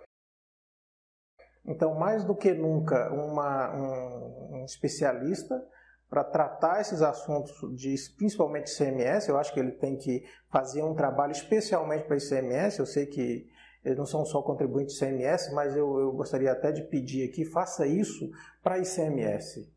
Então, 1.64 1.94
mais 1.94 2.24
do 2.24 2.34
que 2.34 2.52
nunca, 2.52 3.10
uma, 3.12 3.74
um, 3.74 4.56
um 4.56 4.64
especialista 4.64 5.64
para 6.08 6.22
tratar 6.22 6.80
esses 6.80 7.02
assuntos 7.02 7.52
de 7.74 7.94
principalmente 8.16 8.70
ICMS. 8.72 9.28
Eu 9.28 9.38
acho 9.38 9.52
que 9.52 9.60
ele 9.60 9.72
tem 9.72 9.96
que 9.96 10.24
fazer 10.50 10.82
um 10.82 10.94
trabalho 10.94 11.32
especialmente 11.32 12.04
para 12.04 12.16
ICMS. 12.16 12.78
Eu 12.78 12.86
sei 12.86 13.06
que 13.06 13.46
eles 13.84 13.98
não 13.98 14.06
são 14.06 14.24
só 14.24 14.40
contribuintes 14.40 14.96
de 14.96 15.04
ICMS, 15.04 15.52
mas 15.52 15.76
eu, 15.76 15.98
eu 15.98 16.12
gostaria 16.12 16.50
até 16.50 16.72
de 16.72 16.82
pedir 16.84 17.28
aqui, 17.28 17.44
faça 17.44 17.86
isso 17.86 18.30
para 18.62 18.78
ICMS. 18.78 19.70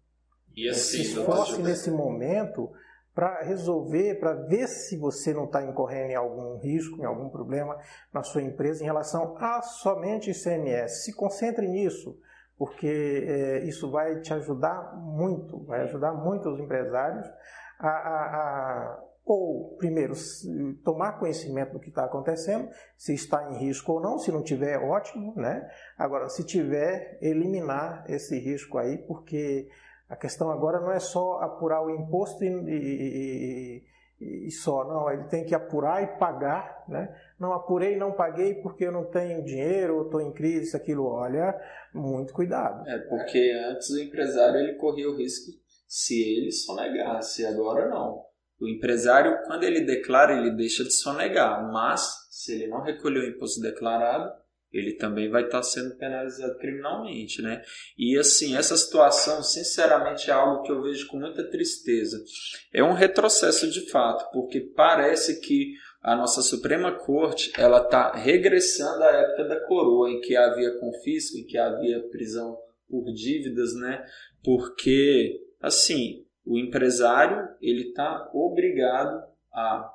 E 0.55 0.69
assim, 0.69 0.79
Se 0.79 1.01
esforce 1.01 1.62
nesse 1.62 1.91
momento 1.91 2.72
para 3.13 3.41
resolver, 3.41 4.19
para 4.19 4.34
ver 4.34 4.67
se 4.67 4.96
você 4.96 5.34
não 5.34 5.46
está 5.46 5.63
incorrendo 5.63 6.12
em 6.12 6.15
algum 6.15 6.57
risco, 6.57 7.01
em 7.01 7.05
algum 7.05 7.29
problema 7.29 7.77
na 8.13 8.22
sua 8.22 8.43
empresa 8.43 8.84
em 8.84 8.86
relação 8.86 9.36
a 9.38 9.62
somente 9.62 10.29
ICMS. 10.29 11.03
Se 11.03 11.13
concentre 11.13 11.67
nisso 11.67 12.17
porque 12.57 12.87
é, 13.27 13.63
isso 13.65 13.89
vai 13.91 14.19
te 14.19 14.33
ajudar 14.33 14.95
muito, 14.97 15.63
vai 15.65 15.81
ajudar 15.81 16.13
muito 16.13 16.49
os 16.49 16.59
empresários 16.59 17.27
a, 17.79 17.87
a, 17.87 17.91
a 17.91 19.03
ou, 19.27 19.75
primeiro, 19.77 20.13
tomar 20.85 21.19
conhecimento 21.19 21.73
do 21.73 21.79
que 21.81 21.89
está 21.89 22.05
acontecendo, 22.05 22.69
se 22.97 23.13
está 23.13 23.51
em 23.51 23.57
risco 23.57 23.91
ou 23.91 24.01
não, 24.01 24.17
se 24.17 24.31
não 24.31 24.41
tiver, 24.41 24.77
ótimo, 24.77 25.33
né? 25.35 25.69
Agora, 25.97 26.29
se 26.29 26.45
tiver, 26.45 27.17
eliminar 27.21 28.05
esse 28.07 28.39
risco 28.39 28.77
aí, 28.77 28.97
porque 28.99 29.67
a 30.09 30.15
questão 30.15 30.49
agora 30.49 30.79
não 30.79 30.93
é 30.93 30.99
só 30.99 31.41
apurar 31.41 31.81
o 31.81 31.89
imposto 31.89 32.41
e, 32.41 32.47
e, 32.47 33.77
e 33.77 33.83
só, 34.50 34.83
não, 34.83 35.12
ele 35.12 35.25
tem 35.25 35.45
que 35.45 35.53
apurar 35.53 36.03
e 36.03 36.17
pagar, 36.17 36.83
né? 36.88 37.15
Não 37.39 37.53
apurei, 37.53 37.95
não 37.95 38.12
paguei 38.12 38.55
porque 38.55 38.86
eu 38.86 38.91
não 38.91 39.05
tenho 39.05 39.43
dinheiro, 39.43 40.03
estou 40.03 40.19
em 40.19 40.33
crise, 40.33 40.75
aquilo, 40.75 41.05
olha, 41.05 41.55
muito 41.93 42.33
cuidado. 42.33 42.88
É, 42.88 42.97
porque 43.09 43.51
antes 43.69 43.89
o 43.91 44.00
empresário 44.01 44.59
ele 44.59 44.74
corria 44.74 45.09
o 45.09 45.15
risco 45.15 45.51
se 45.88 46.21
ele 46.21 46.51
sonegasse, 46.51 47.45
agora 47.45 47.88
não. 47.89 48.24
O 48.59 48.67
empresário, 48.67 49.43
quando 49.45 49.63
ele 49.63 49.81
declara, 49.81 50.33
ele 50.33 50.55
deixa 50.55 50.83
de 50.83 50.91
sonegar, 50.91 51.71
mas 51.71 52.01
se 52.31 52.53
ele 52.53 52.67
não 52.67 52.81
recolheu 52.81 53.21
o 53.21 53.27
imposto 53.27 53.62
declarado, 53.62 54.31
ele 54.77 54.93
também 54.93 55.29
vai 55.29 55.46
estar 55.46 55.63
sendo 55.63 55.96
penalizado 55.96 56.57
criminalmente, 56.57 57.41
né? 57.41 57.62
E 57.98 58.17
assim, 58.17 58.55
essa 58.55 58.75
situação, 58.77 59.41
sinceramente, 59.41 60.29
é 60.29 60.34
algo 60.34 60.63
que 60.63 60.72
eu 60.72 60.81
vejo 60.81 61.07
com 61.07 61.17
muita 61.17 61.50
tristeza. 61.50 62.24
É 62.74 62.84
um 62.84 62.93
retrocesso 62.93 63.69
de 63.69 63.89
fato, 63.89 64.31
porque 64.31 64.60
parece 64.60 65.39
que 65.41 65.74
a 66.01 66.15
nossa 66.15 66.41
Suprema 66.41 66.91
Corte 66.91 67.51
ela 67.57 67.81
está 67.81 68.15
regressando 68.15 69.03
à 69.03 69.12
época 69.12 69.43
da 69.46 69.60
coroa, 69.67 70.10
em 70.10 70.22
que 70.22 70.36
havia 70.36 70.79
confisco, 70.79 71.38
em 71.38 71.46
que 71.46 71.57
havia 71.57 72.07
prisão 72.10 72.57
por 72.89 73.12
dívidas, 73.12 73.74
né? 73.75 74.05
Porque, 74.43 75.41
assim, 75.62 76.25
o 76.46 76.57
empresário 76.57 77.50
ele 77.62 77.89
está 77.89 78.29
obrigado 78.34 79.22
a 79.51 79.91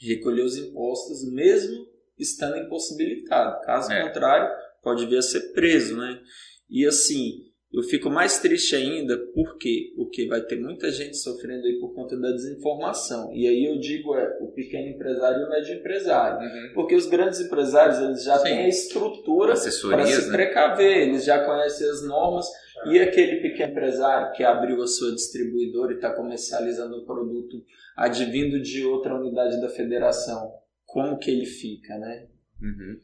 recolher 0.00 0.42
os 0.42 0.58
impostos, 0.58 1.24
mesmo 1.32 1.93
estando 2.18 2.56
impossibilitado. 2.56 3.60
Caso 3.62 3.92
é. 3.92 4.02
contrário, 4.02 4.54
pode 4.82 5.06
vir 5.06 5.18
a 5.18 5.22
ser 5.22 5.52
preso, 5.52 5.96
né? 5.96 6.20
E 6.68 6.86
assim, 6.86 7.44
eu 7.74 7.82
fico 7.82 8.08
mais 8.08 8.38
triste 8.38 8.76
ainda, 8.76 9.18
por 9.34 9.58
quê? 9.58 9.92
Porque 9.96 10.28
vai 10.28 10.40
ter 10.42 10.60
muita 10.60 10.92
gente 10.92 11.16
sofrendo 11.16 11.66
aí 11.66 11.80
por 11.80 11.92
conta 11.92 12.16
da 12.16 12.30
desinformação. 12.30 13.32
E 13.34 13.48
aí 13.48 13.64
eu 13.64 13.80
digo 13.80 14.14
é 14.14 14.38
o 14.40 14.52
pequeno 14.52 14.90
empresário 14.90 15.42
e 15.42 15.44
o 15.44 15.50
médio 15.50 15.74
empresário. 15.74 16.38
Uhum. 16.38 16.72
Porque 16.72 16.94
os 16.94 17.06
grandes 17.06 17.40
empresários, 17.40 17.98
eles 17.98 18.22
já 18.22 18.38
Sim. 18.38 18.44
têm 18.44 18.58
a 18.58 18.68
estrutura 18.68 19.54
para 19.54 19.56
se 19.56 19.86
né? 19.88 20.32
precaver, 20.36 21.08
eles 21.08 21.24
já 21.24 21.44
conhecem 21.44 21.90
as 21.90 22.06
normas. 22.06 22.46
E 22.86 22.98
aquele 23.00 23.40
pequeno 23.40 23.72
empresário 23.72 24.32
que 24.36 24.44
abriu 24.44 24.80
a 24.80 24.86
sua 24.86 25.12
distribuidora 25.12 25.92
e 25.92 25.96
está 25.96 26.14
comercializando 26.14 26.98
o 26.98 27.04
produto 27.04 27.60
advindo 27.96 28.60
de 28.60 28.84
outra 28.84 29.16
unidade 29.16 29.60
da 29.60 29.68
federação, 29.68 30.52
como 30.94 31.18
que 31.18 31.28
ele 31.28 31.44
fica, 31.44 31.98
né? 31.98 32.28
Uhum. 32.62 33.00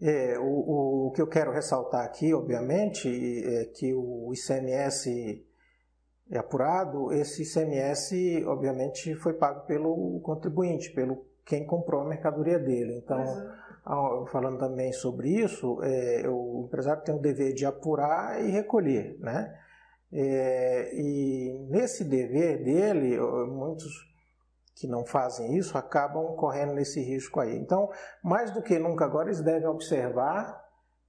É, 0.00 0.38
o, 0.38 1.08
o 1.08 1.12
que 1.12 1.20
eu 1.20 1.26
quero 1.26 1.52
ressaltar 1.52 2.06
aqui, 2.06 2.32
obviamente, 2.32 3.06
é 3.44 3.66
que 3.66 3.92
o 3.92 4.32
ICMS 4.32 5.46
é 6.30 6.38
apurado, 6.38 7.12
esse 7.12 7.42
ICMS, 7.42 8.42
obviamente, 8.46 9.14
foi 9.16 9.34
pago 9.34 9.66
pelo 9.66 10.18
contribuinte, 10.20 10.90
pelo 10.94 11.26
quem 11.44 11.66
comprou 11.66 12.00
a 12.00 12.08
mercadoria 12.08 12.58
dele. 12.58 12.96
Então, 12.96 13.22
uhum. 13.86 14.26
falando 14.28 14.58
também 14.58 14.90
sobre 14.90 15.28
isso, 15.28 15.78
é, 15.82 16.26
o 16.26 16.64
empresário 16.66 17.04
tem 17.04 17.14
o 17.14 17.20
dever 17.20 17.52
de 17.52 17.66
apurar 17.66 18.42
e 18.42 18.50
recolher, 18.50 19.18
né? 19.20 19.54
É, 20.10 20.90
e 20.94 21.66
nesse 21.68 22.02
dever 22.02 22.64
dele, 22.64 23.20
muitos 23.46 24.09
que 24.80 24.86
não 24.86 25.04
fazem 25.04 25.56
isso 25.58 25.76
acabam 25.76 26.34
correndo 26.36 26.72
nesse 26.72 27.00
risco 27.00 27.38
aí. 27.38 27.54
Então, 27.56 27.90
mais 28.24 28.50
do 28.50 28.62
que 28.62 28.78
nunca 28.78 29.04
agora, 29.04 29.28
eles 29.28 29.42
devem 29.42 29.68
observar 29.68 30.58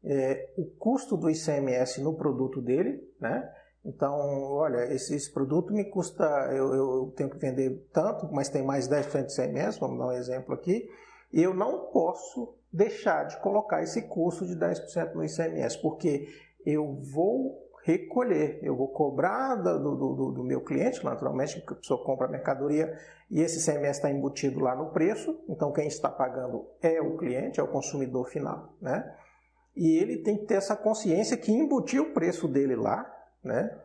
é, 0.04 0.50
o 0.58 0.66
custo 0.78 1.16
do 1.16 1.30
ICMS 1.30 2.02
no 2.02 2.16
produto 2.16 2.62
dele, 2.62 3.02
né? 3.20 3.50
Então, 3.84 4.14
olha, 4.54 4.94
esse, 4.94 5.16
esse 5.16 5.32
produto 5.32 5.74
me 5.74 5.86
custa, 5.86 6.24
eu, 6.52 6.74
eu, 6.74 7.14
tenho 7.16 7.30
que 7.30 7.38
vender 7.38 7.88
tanto, 7.92 8.30
mas 8.32 8.50
tem 8.50 8.64
mais 8.64 8.88
10% 8.88 9.26
de 9.26 9.34
ICMS, 9.34 9.80
vamos 9.80 9.98
dar 9.98 10.08
um 10.08 10.12
exemplo 10.12 10.54
aqui, 10.54 10.88
e 11.34 11.42
eu 11.42 11.54
não 11.54 11.90
posso 11.92 12.56
deixar 12.72 13.24
de 13.24 13.40
colocar 13.42 13.82
esse 13.82 14.04
custo 14.04 14.46
de 14.46 14.56
10% 14.56 15.14
no 15.14 15.24
ICMS, 15.24 15.82
porque 15.82 16.28
eu 16.66 17.00
vou 17.12 17.71
recolher. 17.84 18.60
Eu 18.62 18.76
vou 18.76 18.88
cobrar 18.90 19.56
do, 19.56 19.96
do, 19.96 20.32
do, 20.32 20.44
meu 20.44 20.62
cliente, 20.62 21.04
naturalmente, 21.04 21.60
porque 21.60 21.74
a 21.74 21.78
pessoa 21.78 22.04
compra 22.04 22.28
a 22.28 22.30
mercadoria 22.30 22.98
e 23.30 23.42
esse 23.42 23.64
CMS 23.66 23.98
está 23.98 24.10
embutido 24.10 24.60
lá 24.60 24.76
no 24.76 24.92
preço, 24.92 25.40
então 25.48 25.72
quem 25.72 25.88
está 25.88 26.10
pagando 26.10 26.66
é 26.82 27.02
o 27.02 27.18
cliente, 27.18 27.60
é 27.60 27.64
o 27.64 27.68
consumidor 27.68 28.28
final, 28.28 28.74
né? 28.82 29.16
E 29.76 29.98
ele 29.98 30.18
tem 30.18 30.38
que 30.38 30.46
ter 30.46 30.56
essa 30.56 30.76
consciência 30.76 31.38
que 31.38 31.52
embutiu 31.52 32.04
o 32.04 32.14
preço 32.14 32.48
dele 32.48 32.76
lá, 32.76 33.10
né? 33.44 33.78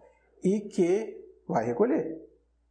E 0.43 0.61
que 0.61 1.17
vai 1.47 1.65
recolher. 1.65 2.21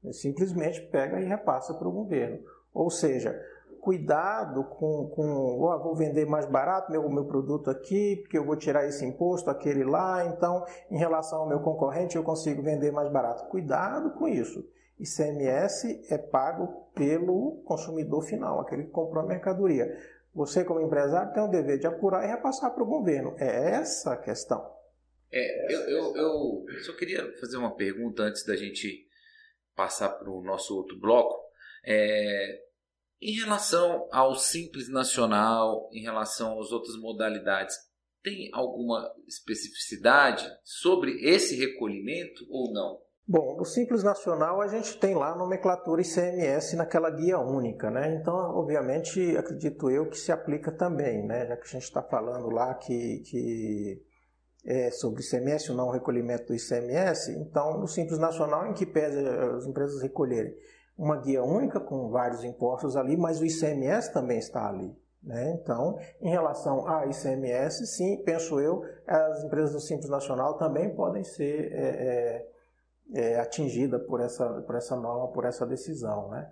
Ele 0.03 0.13
simplesmente 0.13 0.81
pega 0.91 1.19
e 1.19 1.25
repassa 1.25 1.73
para 1.73 1.87
o 1.87 1.91
governo. 1.91 2.39
Ou 2.73 2.89
seja, 2.91 3.41
cuidado 3.85 4.63
com, 4.63 5.07
com 5.09 5.61
oh, 5.61 5.79
vou 5.79 5.95
vender 5.95 6.25
mais 6.25 6.47
barato 6.47 6.91
meu, 6.91 7.07
meu 7.07 7.25
produto 7.25 7.69
aqui, 7.69 8.15
porque 8.15 8.35
eu 8.35 8.43
vou 8.43 8.57
tirar 8.57 8.87
esse 8.87 9.05
imposto, 9.05 9.47
aquele 9.47 9.83
lá, 9.83 10.25
então 10.25 10.65
em 10.89 10.97
relação 10.97 11.41
ao 11.41 11.47
meu 11.47 11.59
concorrente 11.59 12.15
eu 12.15 12.23
consigo 12.23 12.63
vender 12.63 12.91
mais 12.91 13.07
barato. 13.11 13.45
Cuidado 13.45 14.09
com 14.17 14.27
isso. 14.27 14.67
ICMS 14.99 16.03
é 16.09 16.17
pago 16.17 16.87
pelo 16.95 17.61
consumidor 17.63 18.23
final, 18.23 18.59
aquele 18.59 18.85
que 18.85 18.89
comprou 18.89 19.23
a 19.23 19.27
mercadoria. 19.27 19.95
Você, 20.33 20.63
como 20.63 20.81
empresário, 20.81 21.31
tem 21.31 21.43
o 21.43 21.47
dever 21.47 21.77
de 21.77 21.85
apurar 21.85 22.25
e 22.25 22.27
repassar 22.27 22.73
para 22.73 22.81
o 22.81 22.87
governo. 22.87 23.35
É 23.37 23.71
essa 23.71 24.13
a 24.13 24.17
questão. 24.17 24.67
É, 25.31 25.73
eu, 25.73 26.15
eu, 26.15 26.65
eu 26.67 26.79
só 26.79 26.93
queria 26.93 27.31
fazer 27.39 27.57
uma 27.57 27.75
pergunta 27.75 28.23
antes 28.23 28.43
da 28.45 28.55
gente 28.55 29.07
passar 29.75 30.09
para 30.09 30.29
o 30.29 30.41
nosso 30.41 30.75
outro 30.75 30.99
bloco. 30.99 31.39
É, 31.85 32.64
em 33.25 33.33
relação 33.39 34.07
ao 34.11 34.35
Simples 34.35 34.87
Nacional, 34.87 35.89
em 35.91 36.03
relação 36.03 36.59
às 36.59 36.71
outras 36.71 36.95
modalidades, 36.95 37.75
tem 38.21 38.49
alguma 38.53 39.11
especificidade 39.27 40.47
sobre 40.63 41.11
esse 41.27 41.55
recolhimento 41.55 42.45
ou 42.51 42.71
não? 42.71 42.99
Bom, 43.27 43.57
no 43.57 43.65
Simples 43.65 44.03
Nacional 44.03 44.61
a 44.61 44.67
gente 44.67 44.99
tem 44.99 45.15
lá 45.15 45.31
a 45.31 45.37
nomenclatura 45.37 46.03
ICMS 46.03 46.75
naquela 46.75 47.09
guia 47.09 47.39
única, 47.39 47.89
né? 47.89 48.15
Então, 48.21 48.35
obviamente, 48.35 49.35
acredito 49.35 49.89
eu 49.89 50.07
que 50.07 50.17
se 50.17 50.31
aplica 50.31 50.71
também, 50.71 51.25
né? 51.25 51.47
Já 51.47 51.57
que 51.57 51.63
a 51.63 51.71
gente 51.71 51.83
está 51.83 52.03
falando 52.03 52.51
lá 52.51 52.75
que, 52.75 53.23
que 53.25 54.03
é 54.67 54.91
sobre 54.91 55.23
ICMS 55.23 55.71
ou 55.71 55.77
não 55.77 55.89
recolhimento 55.89 56.45
do 56.45 56.55
ICMS, 56.55 57.31
então 57.31 57.79
no 57.79 57.87
Simples 57.87 58.19
Nacional, 58.19 58.67
em 58.67 58.73
que 58.73 58.85
pese 58.85 59.17
as 59.17 59.65
empresas 59.65 59.99
recolherem 60.03 60.53
uma 60.97 61.17
guia 61.17 61.43
única 61.43 61.79
com 61.79 62.09
vários 62.09 62.43
impostos 62.43 62.95
ali, 62.95 63.17
mas 63.17 63.39
o 63.39 63.45
ICMS 63.45 64.13
também 64.13 64.37
está 64.37 64.67
ali. 64.67 64.95
Né? 65.21 65.57
Então, 65.61 65.97
em 66.21 66.29
relação 66.29 66.87
a 66.87 67.05
ICMS, 67.07 67.87
sim, 67.87 68.21
penso 68.23 68.59
eu, 68.59 68.83
as 69.07 69.43
empresas 69.43 69.73
do 69.73 69.79
Simples 69.79 70.09
Nacional 70.09 70.55
também 70.55 70.93
podem 70.95 71.23
ser 71.23 71.73
é, 71.73 72.45
é, 73.13 73.21
é, 73.33 73.39
atingidas 73.39 74.05
por 74.05 74.21
essa, 74.21 74.47
por 74.61 74.75
essa 74.75 74.95
norma, 74.95 75.31
por 75.31 75.45
essa 75.45 75.65
decisão. 75.65 76.29
Né? 76.29 76.51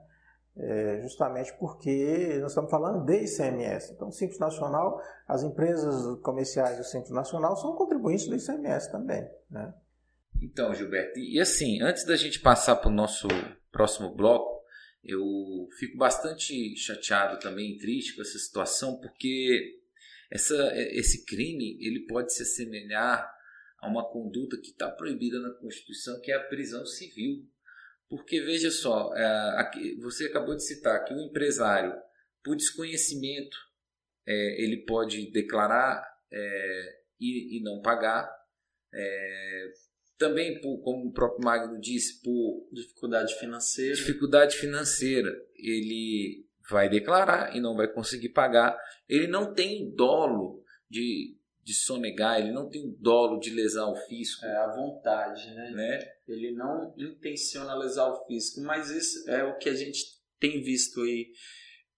É, 0.58 1.00
justamente 1.02 1.56
porque 1.58 2.40
nós 2.42 2.52
estamos 2.52 2.72
falando 2.72 3.06
de 3.06 3.24
ICMS. 3.24 3.94
Então, 3.94 4.08
o 4.08 4.12
Simples 4.12 4.40
Nacional, 4.40 5.00
as 5.28 5.44
empresas 5.44 6.20
comerciais 6.22 6.78
do 6.78 6.84
Simples 6.84 7.12
Nacional 7.12 7.56
são 7.56 7.76
contribuintes 7.76 8.28
do 8.28 8.36
ICMS 8.36 8.92
também. 8.92 9.30
Né? 9.52 9.72
Então, 10.44 10.74
Gilberto, 10.74 11.20
e 11.20 11.40
assim, 11.40 11.82
antes 11.82 12.06
da 12.06 12.18
gente 12.18 12.42
passar 12.42 12.76
para 12.76 12.92
o 12.92 12.94
nosso 12.94 13.30
próximo 13.72 14.14
bloco, 14.14 14.62
eu 15.02 15.70
fico 15.80 15.98
bastante 15.98 16.76
chateado 16.76 17.40
também, 17.40 17.78
triste 17.78 18.14
com 18.14 18.22
essa 18.22 18.38
situação, 18.38 19.00
porque 19.00 19.80
essa, 20.30 20.74
esse 20.76 21.26
crime 21.26 21.78
ele 21.80 22.06
pode 22.08 22.34
se 22.34 22.44
assemelhar 22.44 23.26
a 23.80 23.88
uma 23.88 24.06
conduta 24.12 24.58
que 24.58 24.72
está 24.72 24.92
proibida 24.92 25.40
na 25.40 25.54
Constituição, 25.54 26.20
que 26.20 26.30
é 26.30 26.36
a 26.36 26.44
prisão 26.44 26.86
civil. 26.86 27.48
Porque 28.10 28.42
veja 28.42 28.70
só, 28.70 29.14
é, 29.16 29.96
você 30.02 30.26
acabou 30.26 30.56
de 30.56 30.66
citar 30.66 31.06
que 31.06 31.14
o 31.14 31.22
empresário, 31.22 31.94
por 32.44 32.58
desconhecimento, 32.58 33.58
é, 34.28 34.62
ele 34.62 34.86
pode 34.86 35.32
declarar 35.32 36.06
é, 36.32 37.00
e, 37.20 37.62
não 37.64 37.82
pagar, 37.82 38.30
também, 40.18 40.60
por, 40.62 40.80
como 40.80 41.08
o 41.08 41.12
próprio 41.12 41.44
Magno 41.44 41.80
disse, 41.80 42.22
por 42.22 42.68
dificuldade 42.72 43.34
financeira. 43.36 43.96
Dificuldade 43.96 44.58
financeira. 44.58 45.30
Ele 45.56 46.46
vai 46.70 46.90
declarar 46.90 47.56
e 47.56 47.60
não 47.60 47.76
vai 47.76 47.88
conseguir 47.88 48.30
pagar. 48.30 48.78
Ele 49.08 49.28
não 49.28 49.54
tem 49.54 49.94
dolo 49.94 50.64
de, 50.90 51.36
de 51.62 51.74
sonegar, 51.74 52.40
ele 52.40 52.52
não 52.52 52.70
tem 52.70 52.96
dolo 53.00 53.40
de 53.40 53.50
lesar 53.50 53.88
o 53.88 53.96
fisco. 53.96 54.46
É 54.46 54.56
a 54.58 54.76
vontade, 54.76 55.54
né? 55.54 55.72
né? 55.72 56.00
Ele 56.28 56.52
não 56.52 56.94
intenciona 56.98 57.76
lesar 57.76 58.08
o 58.08 58.26
fisco, 58.26 58.62
mas 58.62 58.90
isso 58.90 59.30
é 59.30 59.44
o 59.44 59.58
que 59.58 59.70
a 59.70 59.76
gente 59.76 60.04
tem 60.40 60.62
visto 60.62 61.02
aí 61.02 61.32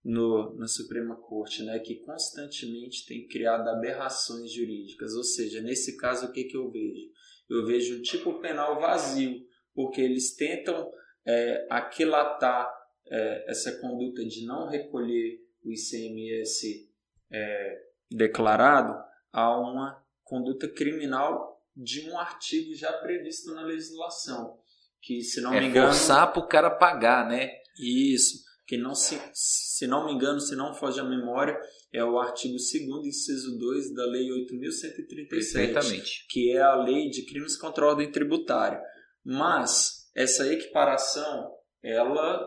no, 0.04 0.56
na 0.56 0.68
Suprema 0.68 1.16
Corte, 1.16 1.64
né? 1.64 1.80
Que 1.80 1.96
constantemente 1.96 3.06
tem 3.08 3.28
criado 3.28 3.68
aberrações 3.68 4.52
jurídicas. 4.52 5.14
Ou 5.16 5.24
seja, 5.24 5.62
nesse 5.62 5.98
caso, 5.98 6.28
o 6.28 6.32
que, 6.32 6.44
que 6.44 6.56
eu 6.56 6.70
vejo? 6.70 7.10
Eu 7.50 7.66
vejo 7.66 8.02
tipo 8.02 8.40
penal 8.40 8.80
vazio, 8.80 9.42
porque 9.74 10.02
eles 10.02 10.36
tentam 10.36 10.92
é, 11.26 11.68
aquilatar 11.70 12.72
é, 13.08 13.52
essa 13.52 13.80
conduta 13.80 14.24
de 14.26 14.46
não 14.46 14.68
recolher 14.68 15.40
o 15.64 15.72
ICMS 15.72 16.90
é, 17.32 17.82
declarado 18.12 18.96
a 19.32 19.58
uma 19.60 20.04
conduta 20.24 20.68
criminal 20.68 21.62
de 21.76 22.10
um 22.10 22.18
artigo 22.18 22.74
já 22.74 22.92
previsto 22.94 23.54
na 23.54 23.64
legislação. 23.64 24.58
Que, 25.02 25.22
se 25.22 25.42
não 25.42 25.54
é 25.54 25.60
me 25.60 25.68
engano. 25.68 25.88
forçar 25.88 26.32
para 26.32 26.42
o 26.42 26.48
cara 26.48 26.70
pagar, 26.70 27.28
né? 27.28 27.52
Isso. 27.78 28.44
Que 28.66 28.78
não 28.78 28.96
se, 28.96 29.22
se 29.34 29.86
não 29.86 30.06
me 30.06 30.14
engano, 30.14 30.40
se 30.40 30.56
não 30.56 30.74
foge 30.74 31.00
a 31.00 31.04
memória, 31.04 31.60
é 31.96 32.04
o 32.04 32.20
artigo 32.20 32.56
2 32.56 32.74
inciso 33.08 33.58
2 33.58 33.94
da 33.94 34.06
Lei 34.06 34.28
8.137, 34.28 36.26
que 36.30 36.52
é 36.52 36.62
a 36.62 36.76
lei 36.76 37.10
de 37.10 37.26
crimes 37.26 37.56
contra 37.56 37.86
a 37.86 37.90
ordem 37.90 38.12
tributária. 38.12 38.82
Mas 39.24 40.12
essa 40.14 40.52
equiparação, 40.52 41.54
ela 41.82 42.46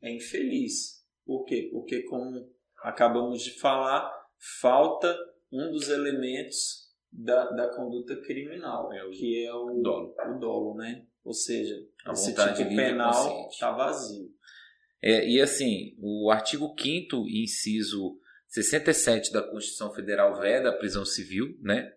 é 0.00 0.14
infeliz. 0.14 1.04
Por 1.24 1.44
quê? 1.44 1.68
Porque, 1.72 2.04
como 2.04 2.48
acabamos 2.80 3.42
de 3.42 3.58
falar, 3.58 4.08
falta 4.60 5.18
um 5.52 5.72
dos 5.72 5.88
elementos 5.88 6.86
da, 7.10 7.50
da 7.50 7.74
conduta 7.74 8.14
criminal, 8.22 8.92
é 8.92 9.04
o, 9.04 9.10
que 9.10 9.44
é 9.44 9.52
o 9.52 9.80
dolo. 9.82 10.14
o 10.16 10.38
dolo, 10.38 10.76
né? 10.76 11.04
Ou 11.24 11.34
seja, 11.34 11.74
a 12.06 12.12
esse 12.12 12.32
tipo 12.32 12.76
penal 12.76 13.48
está 13.48 13.72
vazio. 13.72 14.30
É, 15.02 15.28
e 15.28 15.40
assim, 15.40 15.96
o 15.98 16.30
artigo 16.30 16.72
5 16.78 17.28
inciso 17.28 18.20
67 18.48 19.32
da 19.32 19.42
Constituição 19.42 19.92
Federal 19.94 20.38
veda 20.40 20.70
a 20.70 20.76
prisão 20.76 21.04
civil, 21.04 21.56
né? 21.60 21.90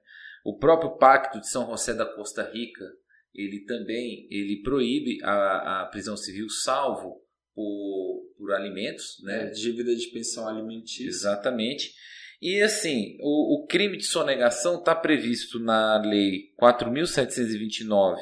O 0.43 0.57
próprio 0.57 0.97
Pacto 0.97 1.39
de 1.39 1.49
São 1.49 1.69
José 1.69 1.93
da 1.93 2.05
Costa 2.05 2.43
Rica, 2.43 2.85
ele 3.33 3.65
também 3.65 4.27
ele 4.31 4.61
proíbe 4.61 5.19
a, 5.23 5.81
a 5.81 5.85
prisão 5.87 6.17
civil 6.17 6.49
salvo 6.49 7.21
por, 7.53 8.33
por 8.37 8.53
alimentos, 8.53 9.21
né? 9.23 9.47
É, 9.47 9.49
dívida 9.51 9.95
de 9.95 10.07
pensão 10.07 10.47
alimentícia. 10.47 11.07
Exatamente. 11.07 11.93
E 12.41 12.61
assim, 12.61 13.17
o, 13.19 13.63
o 13.63 13.67
crime 13.67 13.97
de 13.97 14.05
sonegação 14.05 14.79
está 14.79 14.95
previsto 14.95 15.59
na 15.59 16.01
Lei 16.01 16.53
4.729 16.61 18.17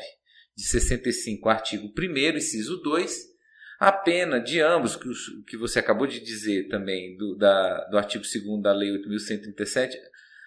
de 0.56 0.64
65, 0.64 1.50
artigo 1.50 1.94
1 1.96 2.38
inciso 2.38 2.78
2, 2.82 3.37
a 3.80 3.92
pena 3.92 4.40
de 4.40 4.60
ambos, 4.60 4.96
que, 4.96 5.10
que 5.48 5.58
você 5.58 5.80
acabou 5.80 6.08
de 6.08 6.20
dizer 6.20 6.68
também, 6.68 7.16
do, 7.16 7.36
da, 7.36 7.86
do 7.86 7.98
artigo 7.98 8.24
2 8.24 8.62
da 8.62 8.74
Lei 8.74 8.90
8.137, 8.92 9.96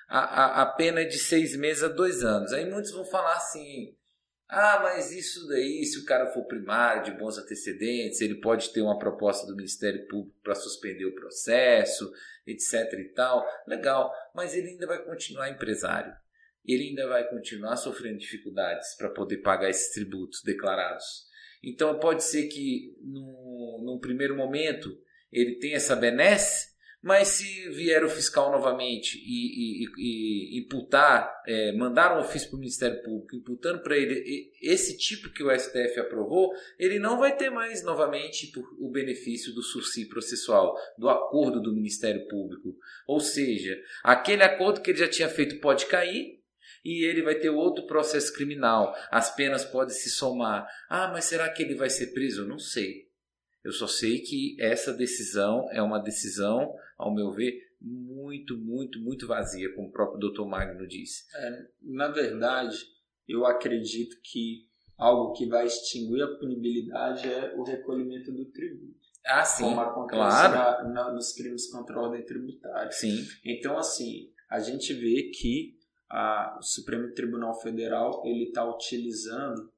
a, 0.09 0.19
a, 0.19 0.63
a 0.63 0.67
pena 0.67 1.03
é 1.03 1.05
de 1.05 1.19
seis 1.19 1.57
meses 1.57 1.85
a 1.85 1.89
dois 1.89 2.25
anos. 2.25 2.53
Aí 2.53 2.69
muitos 2.69 2.91
vão 2.91 3.05
falar 3.05 3.37
assim: 3.37 3.95
ah, 4.49 4.81
mas 4.83 5.13
isso 5.13 5.47
daí, 5.47 5.85
se 5.85 6.01
o 6.01 6.05
cara 6.05 6.27
for 6.33 6.45
primário, 6.45 7.05
de 7.05 7.13
bons 7.13 7.39
antecedentes, 7.39 8.21
ele 8.21 8.41
pode 8.41 8.73
ter 8.73 8.83
uma 8.83 8.99
proposta 8.99 9.47
do 9.47 9.55
Ministério 9.55 10.09
Público 10.09 10.37
para 10.43 10.57
suspender 10.57 11.05
o 11.05 11.15
processo, 11.15 12.11
etc 12.45 12.93
e 12.95 13.13
tal. 13.15 13.47
Legal, 13.65 14.13
mas 14.35 14.53
ele 14.53 14.71
ainda 14.71 14.89
vai 14.89 15.05
continuar 15.05 15.51
empresário. 15.51 16.13
Ele 16.67 16.89
ainda 16.89 17.07
vai 17.07 17.29
continuar 17.29 17.77
sofrendo 17.77 18.19
dificuldades 18.19 18.97
para 18.97 19.11
poder 19.11 19.39
pagar 19.39 19.71
esses 19.71 19.93
tributos 19.93 20.43
declarados. 20.43 21.30
Então 21.63 21.99
pode 21.99 22.25
ser 22.25 22.49
que 22.49 22.97
no, 23.03 23.83
num 23.85 23.99
primeiro 23.99 24.37
momento 24.37 24.91
ele 25.33 25.57
tenha 25.59 25.77
essa 25.77 25.95
benesse, 25.95 26.71
mas 27.03 27.29
se 27.29 27.71
vier 27.71 28.05
o 28.05 28.11
fiscal 28.11 28.51
novamente 28.51 29.17
e, 29.17 29.85
e, 29.85 29.87
e, 29.97 30.59
e 30.59 30.61
imputar, 30.61 31.33
é, 31.47 31.73
mandar 31.73 32.17
um 32.17 32.21
ofício 32.21 32.51
para 32.51 32.57
o 32.57 32.61
Ministério 32.61 33.03
Público 33.03 33.37
imputando 33.37 33.83
para 33.83 33.97
ele 33.97 34.53
esse 34.61 34.99
tipo 34.99 35.33
que 35.33 35.43
o 35.43 35.51
STF 35.59 35.99
aprovou, 35.99 36.53
ele 36.79 36.99
não 36.99 37.19
vai 37.19 37.35
ter 37.35 37.49
mais 37.49 37.83
novamente 37.83 38.53
o 38.79 38.91
benefício 38.91 39.55
do 39.55 39.63
sursi 39.63 40.07
processual, 40.09 40.77
do 40.99 41.09
acordo 41.09 41.61
do 41.63 41.75
Ministério 41.75 42.29
Público. 42.29 42.77
Ou 43.07 43.19
seja, 43.19 43.79
aquele 44.05 44.43
acordo 44.43 44.83
que 44.83 44.91
ele 44.91 44.99
já 44.99 45.09
tinha 45.09 45.29
feito 45.29 45.59
pode 45.59 45.87
cair 45.87 46.40
e 46.85 47.05
ele 47.05 47.23
vai 47.23 47.35
ter 47.37 47.51
outro 47.51 47.87
processo 47.87 48.33
criminal. 48.35 48.95
As 49.11 49.35
penas 49.35 49.65
podem 49.65 49.95
se 49.95 50.11
somar. 50.11 50.67
Ah, 50.89 51.09
mas 51.13 51.25
será 51.27 51.49
que 51.51 51.63
ele 51.63 51.75
vai 51.75 51.91
ser 51.91 52.09
preso? 52.13 52.47
Não 52.47 52.59
sei. 52.59 53.09
Eu 53.63 53.73
só 53.73 53.87
sei 53.87 54.21
que 54.21 54.57
essa 54.61 54.93
decisão 54.93 55.69
é 55.73 55.83
uma 55.83 55.99
decisão, 55.99 56.75
ao 56.97 57.15
meu 57.15 57.31
ver, 57.31 57.53
muito, 57.81 58.57
muito, 58.59 58.99
muito 59.01 59.27
vazia, 59.27 59.73
como 59.75 59.89
o 59.89 59.93
próprio 59.93 60.31
Dr. 60.31 60.47
Magno 60.47 60.87
disse. 60.87 61.25
É, 61.35 61.51
na 61.83 62.09
verdade, 62.09 62.77
eu 63.29 63.45
acredito 63.47 64.17
que 64.23 64.67
algo 64.97 65.33
que 65.35 65.47
vai 65.47 65.67
extinguir 65.67 66.23
a 66.23 66.37
punibilidade 66.39 67.27
é 67.29 67.55
o 67.57 67.63
recolhimento 67.63 68.33
do 68.33 68.45
tributo. 68.47 68.99
Ah, 69.27 69.45
sim. 69.45 69.65
Como 69.65 69.81
acontece 69.81 70.17
claro. 70.19 70.55
na- 70.89 70.93
na- 71.05 71.13
nos 71.13 71.33
crimes 71.35 71.71
contra 71.71 71.97
a 71.97 72.03
ordem 72.03 72.25
tributária. 72.25 72.91
Sim. 72.93 73.25
Então, 73.45 73.77
assim, 73.79 74.31
a 74.51 74.59
gente 74.61 74.93
vê 74.95 75.31
que 75.35 75.79
a- 76.11 76.57
o 76.59 76.63
Supremo 76.63 77.13
Tribunal 77.13 77.59
Federal 77.61 78.23
ele 78.27 78.45
está 78.45 78.69
utilizando 78.69 79.71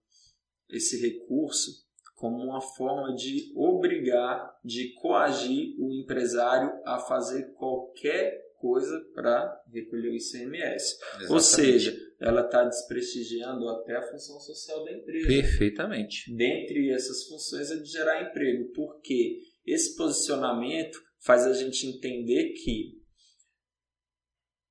esse 0.71 1.01
recurso 1.01 1.71
como 2.17 2.37
uma 2.43 2.61
forma 2.61 3.15
de 3.15 3.53
obrigar, 3.57 4.57
de 4.65 4.95
coagir 4.95 5.75
o 5.79 5.93
empresário 5.93 6.73
a 6.85 6.99
fazer 6.99 7.53
qualquer 7.55 8.41
coisa 8.59 8.97
para 9.13 9.61
recolher 9.73 10.11
o 10.11 10.15
ICMS. 10.15 10.97
Ou 11.29 11.37
Exatamente. 11.37 11.43
seja, 11.43 11.97
ela 12.21 12.43
está 12.43 12.63
desprestigiando 12.65 13.69
até 13.69 13.97
a 13.97 14.03
função 14.03 14.39
social 14.39 14.85
da 14.85 14.93
empresa. 14.93 15.27
Perfeitamente. 15.27 16.33
Dentre 16.33 16.91
essas 16.91 17.25
funções 17.25 17.73
é 17.73 17.77
de 17.77 17.87
gerar 17.91 18.23
emprego, 18.23 18.71
porque 18.73 19.41
esse 19.67 19.97
posicionamento 19.97 20.97
faz 21.19 21.45
a 21.45 21.53
gente 21.53 21.87
entender 21.89 22.53
que 22.53 23.02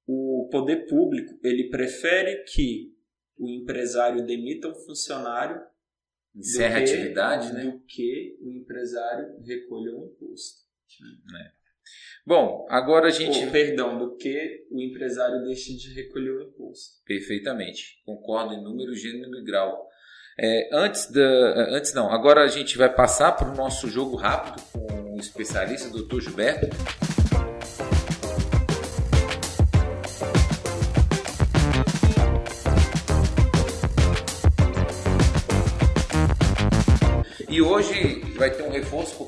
o 0.08 0.50
poder 0.52 0.88
público 0.88 1.40
ele 1.44 1.70
prefere 1.70 2.44
que 2.44 2.94
o 3.38 3.50
empresário 3.50 4.26
demita 4.26 4.68
um 4.68 4.76
funcionário 4.76 5.62
Encerra 6.36 6.78
a 6.78 6.80
do 6.80 6.84
atividade, 6.84 7.54
né? 7.54 7.64
do 7.64 7.80
que 7.82 8.38
o 8.42 8.52
empresário 8.52 9.38
recolha 9.44 9.96
um 9.96 10.06
imposto. 10.06 10.62
Bom, 12.26 12.68
agora 12.70 13.08
a 13.08 13.10
gente. 13.10 13.46
Ou, 13.46 13.52
perdão, 13.52 13.98
do 13.98 14.16
que 14.16 14.68
o 14.72 14.80
empresário 14.80 15.44
deixe 15.44 15.76
de 15.76 15.94
recolher 15.94 16.32
o 16.32 16.44
imposto. 16.44 17.04
Perfeitamente. 17.06 18.02
Concordo 18.06 18.54
em 18.54 18.64
número, 18.64 18.94
gênero 18.94 19.36
e 19.38 19.44
grau. 19.44 19.88
É, 20.40 20.70
antes 20.72 21.12
da. 21.12 21.76
Antes 21.76 21.94
não, 21.94 22.12
agora 22.12 22.44
a 22.44 22.48
gente 22.48 22.78
vai 22.78 22.94
passar 22.94 23.34
para 23.34 23.52
o 23.52 23.56
nosso 23.56 23.88
jogo 23.88 24.16
rápido 24.16 24.62
com 24.72 25.16
o 25.16 25.20
especialista, 25.20 25.90
Dr. 25.90 26.22
Gilberto. 26.22 26.68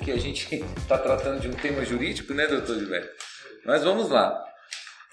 Porque 0.03 0.11
a 0.11 0.19
gente 0.19 0.53
está 0.77 0.97
tratando 0.99 1.39
de 1.39 1.47
um 1.47 1.53
tema 1.53 1.85
jurídico, 1.85 2.33
né, 2.33 2.45
doutor 2.45 2.77
Gilberto? 2.77 3.09
Mas 3.63 3.85
vamos 3.85 4.09
lá. 4.09 4.43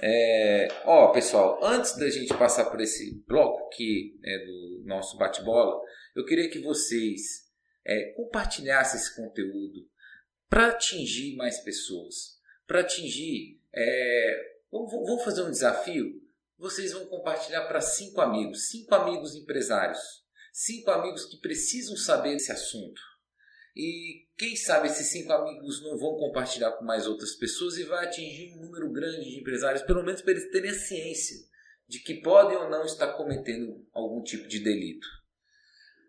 É, 0.02 0.66
ó, 0.84 1.12
pessoal, 1.12 1.60
antes 1.62 1.96
da 1.96 2.10
gente 2.10 2.34
passar 2.34 2.64
por 2.64 2.80
esse 2.80 3.22
bloco 3.28 3.68
que 3.68 4.18
é 4.24 4.38
do 4.44 4.82
nosso 4.84 5.16
bate-bola, 5.16 5.80
eu 6.16 6.24
queria 6.24 6.50
que 6.50 6.58
vocês 6.58 7.20
é, 7.86 8.12
compartilhassem 8.16 8.98
esse 8.98 9.14
conteúdo 9.14 9.88
para 10.48 10.70
atingir 10.70 11.36
mais 11.36 11.60
pessoas, 11.60 12.40
para 12.66 12.80
atingir. 12.80 13.60
É, 13.72 14.42
vamos 14.72 15.22
fazer 15.22 15.42
um 15.42 15.50
desafio. 15.50 16.20
Vocês 16.58 16.92
vão 16.92 17.06
compartilhar 17.06 17.66
para 17.68 17.80
cinco 17.80 18.20
amigos, 18.20 18.68
cinco 18.68 18.92
amigos 18.94 19.36
empresários, 19.36 20.00
cinco 20.52 20.90
amigos 20.90 21.26
que 21.26 21.36
precisam 21.36 21.96
saber 21.96 22.34
esse 22.34 22.50
assunto. 22.50 23.09
E 23.76 24.26
quem 24.36 24.56
sabe 24.56 24.88
esses 24.88 25.10
cinco 25.10 25.32
amigos 25.32 25.82
não 25.82 25.96
vão 25.96 26.16
compartilhar 26.16 26.72
com 26.72 26.84
mais 26.84 27.06
outras 27.06 27.34
pessoas 27.36 27.76
e 27.76 27.84
vai 27.84 28.06
atingir 28.06 28.52
um 28.54 28.62
número 28.62 28.90
grande 28.92 29.28
de 29.28 29.40
empresários, 29.40 29.82
pelo 29.82 30.04
menos 30.04 30.22
para 30.22 30.32
eles 30.32 30.50
terem 30.50 30.70
a 30.70 30.74
ciência 30.74 31.36
de 31.88 32.00
que 32.00 32.14
podem 32.14 32.56
ou 32.56 32.70
não 32.70 32.84
estar 32.84 33.12
cometendo 33.14 33.84
algum 33.92 34.22
tipo 34.22 34.46
de 34.46 34.60
delito. 34.60 35.06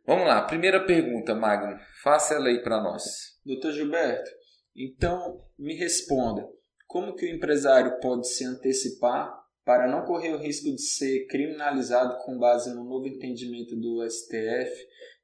Vamos 0.06 0.28
lá, 0.28 0.42
primeira 0.44 0.86
pergunta, 0.86 1.36
Magno, 1.36 1.80
faça 2.04 2.36
ela 2.36 2.48
aí 2.48 2.62
para 2.62 2.82
nós. 2.82 3.04
Doutor 3.46 3.72
Gilberto, 3.72 4.30
então 4.76 5.44
me 5.58 5.76
responda, 5.76 6.48
como 6.88 7.16
que 7.16 7.26
o 7.26 7.30
empresário 7.30 8.00
pode 8.00 8.28
se 8.28 8.44
antecipar 8.44 9.42
para 9.64 9.88
não 9.88 10.06
correr 10.06 10.34
o 10.34 10.38
risco 10.38 10.66
de 10.76 10.82
ser 10.82 11.26
criminalizado 11.28 12.18
com 12.26 12.38
base 12.38 12.74
no 12.74 12.84
novo 12.84 13.08
entendimento 13.08 13.76
do 13.76 14.08
STF 14.10 14.72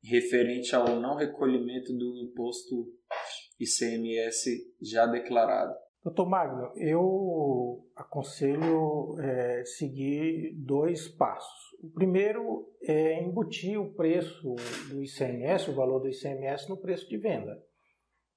referente 0.10 0.76
ao 0.76 1.00
não 1.00 1.16
recolhimento 1.16 1.94
do 1.94 2.16
imposto 2.18 2.94
ICMS 3.60 4.74
já 4.82 5.06
declarado? 5.06 5.76
Doutor 6.04 6.30
Magno, 6.30 6.72
eu 6.78 7.86
aconselho 7.96 9.20
é, 9.20 9.64
seguir 9.66 10.54
dois 10.56 11.08
passos. 11.10 11.74
O 11.84 11.90
primeiro 11.90 12.66
é 12.82 13.22
embutir 13.22 13.78
o 13.80 13.94
preço 13.94 14.56
do 14.90 15.04
ICMS, 15.04 15.70
o 15.70 15.76
valor 15.76 16.00
do 16.00 16.08
ICMS, 16.08 16.70
no 16.70 16.78
preço 16.78 17.10
de 17.10 17.18
venda. 17.18 17.62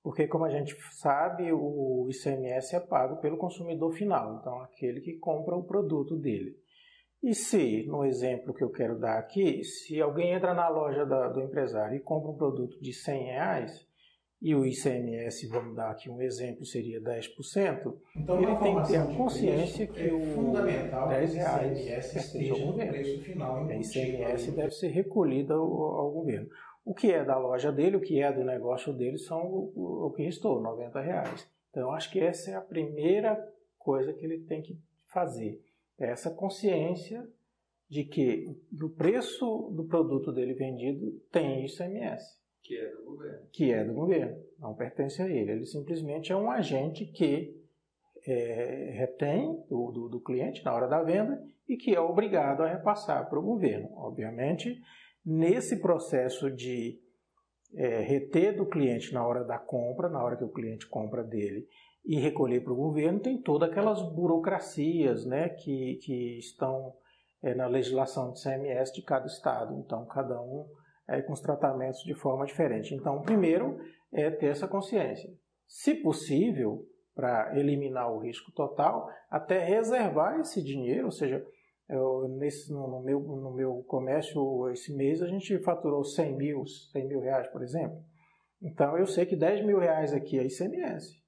Porque, 0.02 0.26
como 0.26 0.46
a 0.46 0.50
gente 0.50 0.74
sabe, 0.94 1.52
o 1.52 2.08
ICMS 2.10 2.74
é 2.74 2.80
pago 2.80 3.20
pelo 3.20 3.36
consumidor 3.36 3.92
final, 3.92 4.38
então 4.40 4.60
aquele 4.62 5.00
que 5.00 5.18
compra 5.18 5.54
o 5.54 5.64
produto 5.64 6.16
dele. 6.16 6.56
E 7.22 7.34
se, 7.34 7.84
no 7.86 8.04
exemplo 8.04 8.54
que 8.54 8.64
eu 8.64 8.70
quero 8.70 8.98
dar 8.98 9.18
aqui, 9.18 9.62
se 9.62 10.00
alguém 10.00 10.32
entra 10.32 10.54
na 10.54 10.68
loja 10.68 11.04
da, 11.04 11.28
do 11.28 11.40
empresário 11.40 11.96
e 11.96 12.00
compra 12.00 12.30
um 12.30 12.36
produto 12.36 12.80
de 12.80 12.92
100 12.92 13.24
reais, 13.24 13.86
e 14.40 14.54
o 14.54 14.64
ICMS, 14.64 15.46
vamos 15.48 15.76
dar 15.76 15.90
aqui 15.90 16.08
um 16.08 16.22
exemplo, 16.22 16.64
seria 16.64 16.98
10%, 16.98 18.00
Então, 18.22 18.40
ele 18.42 18.56
tem 18.56 18.80
que 18.80 18.86
ter 18.86 18.96
a 18.96 19.04
consciência 19.06 19.86
preço, 19.86 20.00
que 20.00 20.08
é 20.08 20.12
o 20.14 20.22
fundamental 20.22 21.08
que 21.08 21.14
10 21.14 21.30
o 21.32 21.36
reais 21.36 21.78
ICMS 21.78 21.94
pertence 21.94 22.18
ao 22.18 22.24
esteja 22.26 22.52
no 22.54 22.58
governo. 22.58 22.92
preço 22.94 23.22
final 23.22 23.56
A 23.68 23.74
embutido 23.74 23.98
ICMS 23.98 24.52
deve 24.52 24.70
ser 24.70 24.88
recolhida 24.88 25.54
ao, 25.54 25.82
ao 25.82 26.10
governo. 26.10 26.48
O 26.86 26.94
que 26.94 27.12
é 27.12 27.22
da 27.22 27.36
loja 27.38 27.70
dele, 27.70 27.96
o 27.96 28.00
que 28.00 28.18
é 28.22 28.32
do 28.32 28.42
negócio 28.42 28.94
dele, 28.94 29.18
são 29.18 29.42
o, 29.46 29.72
o- 29.76 30.06
o 30.06 30.10
que 30.12 30.22
restou, 30.22 30.58
90 30.58 31.00
reais. 31.02 31.46
Então, 31.70 31.82
eu 31.82 31.90
acho 31.90 32.10
que 32.10 32.18
essa 32.18 32.50
é 32.50 32.54
a 32.54 32.62
primeira 32.62 33.36
coisa 33.78 34.14
que 34.14 34.24
ele 34.24 34.38
tem 34.46 34.62
que 34.62 34.78
fazer. 35.12 35.60
Essa 36.00 36.30
consciência 36.30 37.26
de 37.88 38.04
que 38.04 38.56
o 38.80 38.88
preço 38.88 39.70
do 39.72 39.84
produto 39.84 40.32
dele 40.32 40.54
vendido 40.54 41.20
tem 41.32 41.66
ICMS 41.66 42.38
Que 42.62 42.76
é 42.76 42.90
do 42.90 43.04
governo. 43.04 43.46
que 43.52 43.72
é 43.72 43.84
do 43.84 43.92
governo, 43.92 44.42
não 44.58 44.74
pertence 44.74 45.20
a 45.20 45.28
ele. 45.28 45.50
Ele 45.52 45.66
simplesmente 45.66 46.32
é 46.32 46.36
um 46.36 46.50
agente 46.50 47.04
que 47.04 47.56
é, 48.26 48.90
retém 48.94 49.62
do, 49.68 49.90
do, 49.90 50.08
do 50.08 50.20
cliente 50.20 50.64
na 50.64 50.74
hora 50.74 50.86
da 50.86 51.02
venda 51.02 51.42
e 51.68 51.76
que 51.76 51.94
é 51.94 52.00
obrigado 52.00 52.62
a 52.62 52.68
repassar 52.68 53.28
para 53.28 53.38
o 53.38 53.42
governo. 53.42 53.90
Obviamente, 53.96 54.80
nesse 55.24 55.80
processo 55.80 56.50
de 56.50 57.00
é, 57.74 58.00
reter 58.00 58.56
do 58.56 58.66
cliente 58.66 59.12
na 59.12 59.26
hora 59.26 59.44
da 59.44 59.58
compra, 59.58 60.08
na 60.08 60.22
hora 60.22 60.36
que 60.36 60.44
o 60.44 60.48
cliente 60.48 60.86
compra 60.86 61.22
dele, 61.22 61.66
e 62.04 62.18
recolher 62.18 62.62
para 62.62 62.72
o 62.72 62.76
governo, 62.76 63.20
tem 63.20 63.40
todas 63.40 63.68
aquelas 63.68 64.02
burocracias 64.02 65.24
né, 65.26 65.48
que, 65.50 65.98
que 66.02 66.38
estão 66.38 66.94
é, 67.42 67.54
na 67.54 67.66
legislação 67.66 68.32
de 68.32 68.42
CMS 68.42 68.92
de 68.92 69.02
cada 69.02 69.26
estado. 69.26 69.74
Então, 69.74 70.06
cada 70.06 70.40
um 70.40 70.66
é, 71.08 71.20
com 71.22 71.32
os 71.32 71.40
tratamentos 71.40 72.02
de 72.02 72.14
forma 72.14 72.46
diferente. 72.46 72.94
Então, 72.94 73.20
primeiro 73.22 73.78
é 74.12 74.30
ter 74.30 74.46
essa 74.46 74.66
consciência. 74.66 75.30
Se 75.66 75.94
possível, 75.94 76.84
para 77.14 77.58
eliminar 77.58 78.12
o 78.12 78.18
risco 78.18 78.50
total, 78.52 79.08
até 79.30 79.58
reservar 79.58 80.40
esse 80.40 80.62
dinheiro, 80.62 81.06
ou 81.06 81.12
seja, 81.12 81.44
eu, 81.88 82.28
nesse, 82.38 82.72
no, 82.72 82.88
no 82.88 83.02
meu, 83.02 83.20
no 83.20 83.52
meu 83.52 83.84
comércio, 83.86 84.68
esse 84.70 84.94
mês, 84.96 85.20
a 85.22 85.26
gente 85.26 85.58
faturou 85.58 86.04
100 86.04 86.36
mil, 86.36 86.64
100 86.92 87.08
mil 87.08 87.20
reais, 87.20 87.48
por 87.48 87.62
exemplo. 87.62 87.98
Então, 88.62 88.96
eu 88.96 89.06
sei 89.06 89.26
que 89.26 89.36
10 89.36 89.66
mil 89.66 89.78
reais 89.78 90.12
aqui 90.12 90.38
é 90.38 90.44
ICMS. 90.44 91.19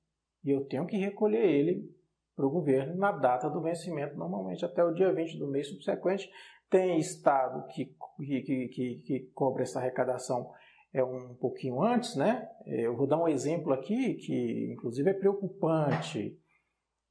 E 0.44 0.50
eu 0.50 0.64
tenho 0.64 0.86
que 0.86 0.96
recolher 0.96 1.44
ele 1.44 1.90
para 2.34 2.46
o 2.46 2.50
governo 2.50 2.96
na 2.96 3.12
data 3.12 3.48
do 3.48 3.60
vencimento, 3.60 4.16
normalmente 4.16 4.64
até 4.64 4.82
o 4.82 4.92
dia 4.92 5.12
20 5.12 5.38
do 5.38 5.48
mês 5.48 5.68
subsequente. 5.68 6.30
Tem 6.70 6.98
estado 6.98 7.66
que, 7.68 7.94
que, 8.18 8.68
que, 8.68 9.02
que 9.04 9.20
cobra 9.34 9.62
essa 9.62 9.78
arrecadação 9.78 10.50
é 10.92 11.02
um 11.02 11.34
pouquinho 11.34 11.82
antes, 11.82 12.16
né? 12.16 12.46
Eu 12.66 12.94
vou 12.94 13.06
dar 13.06 13.18
um 13.18 13.28
exemplo 13.28 13.72
aqui 13.72 14.14
que, 14.14 14.72
inclusive, 14.72 15.08
é 15.08 15.14
preocupante 15.14 16.38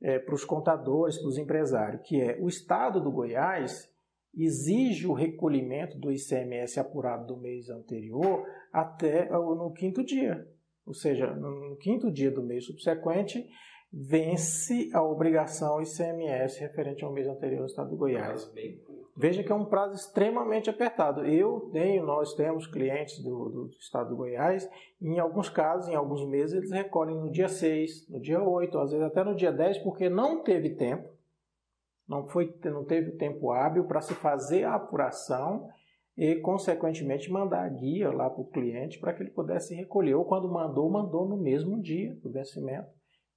é, 0.02 0.20
para 0.20 0.36
os 0.36 0.46
contadores, 0.46 1.18
para 1.18 1.28
os 1.28 1.38
empresários, 1.38 2.02
que 2.04 2.22
é 2.22 2.38
o 2.40 2.48
estado 2.48 3.02
do 3.02 3.12
Goiás 3.12 3.90
exige 4.34 5.08
o 5.08 5.14
recolhimento 5.14 5.98
do 5.98 6.12
ICMS 6.12 6.80
apurado 6.80 7.28
do 7.28 7.38
mês 7.38 7.70
anterior 7.70 8.46
até 8.72 9.30
no 9.30 9.74
quinto 9.74 10.04
dia. 10.04 10.48
Ou 10.92 10.96
seja, 10.96 11.34
no 11.34 11.78
quinto 11.78 12.12
dia 12.12 12.30
do 12.30 12.44
mês 12.44 12.66
subsequente, 12.66 13.48
vence 13.94 14.90
a 14.94 15.02
obrigação 15.02 15.82
ICMS 15.82 16.60
referente 16.60 17.02
ao 17.06 17.14
mês 17.14 17.30
anterior 17.30 17.62
no 17.62 17.66
estado 17.66 17.92
do 17.92 17.96
Goiás. 17.96 18.52
Veja 19.16 19.42
que 19.42 19.50
é 19.50 19.56
um 19.56 19.64
prazo 19.64 19.96
extremamente 19.96 20.70
apertado. 20.70 21.26
Eu 21.26 21.70
tenho, 21.72 22.06
nós 22.06 22.34
temos 22.34 22.68
clientes 22.68 23.24
do, 23.24 23.50
do 23.50 23.70
estado 23.80 24.10
do 24.10 24.18
Goiás, 24.18 24.70
em 25.02 25.18
alguns 25.18 25.48
casos, 25.48 25.88
em 25.88 25.96
alguns 25.96 26.28
meses, 26.28 26.56
eles 26.56 26.72
recolhem 26.72 27.16
no 27.16 27.32
dia 27.32 27.48
6, 27.48 28.10
no 28.10 28.20
dia 28.20 28.44
8, 28.44 28.78
às 28.78 28.92
vezes 28.92 29.06
até 29.06 29.24
no 29.24 29.34
dia 29.34 29.54
10, 29.54 29.78
porque 29.78 30.10
não 30.10 30.44
teve 30.44 30.72
tempo, 30.72 31.08
não, 32.06 32.28
foi, 32.28 32.54
não 32.66 32.84
teve 32.84 33.12
tempo 33.12 33.50
hábil 33.50 33.86
para 33.86 34.02
se 34.02 34.14
fazer 34.14 34.66
a 34.66 34.76
apuração 34.76 35.70
e, 36.18 36.36
consequentemente, 36.36 37.32
mandar 37.32 37.64
a 37.64 37.70
guia 37.70 38.12
lá 38.12 38.30
para 38.30 38.42
o 38.42 38.50
cliente 38.50 39.00
para 39.00 39.14
que 39.14 39.24
ele 39.24 39.32
pudesse 39.32 39.74
recolher. 39.74 40.16
Ou 40.16 40.26
quando 40.26 40.52
mandou, 40.52 40.90
mandou 40.90 41.28
no 41.28 41.38
mesmo 41.38 41.82
dia 41.82 42.14
do 42.16 42.32
vencimento, 42.32 42.90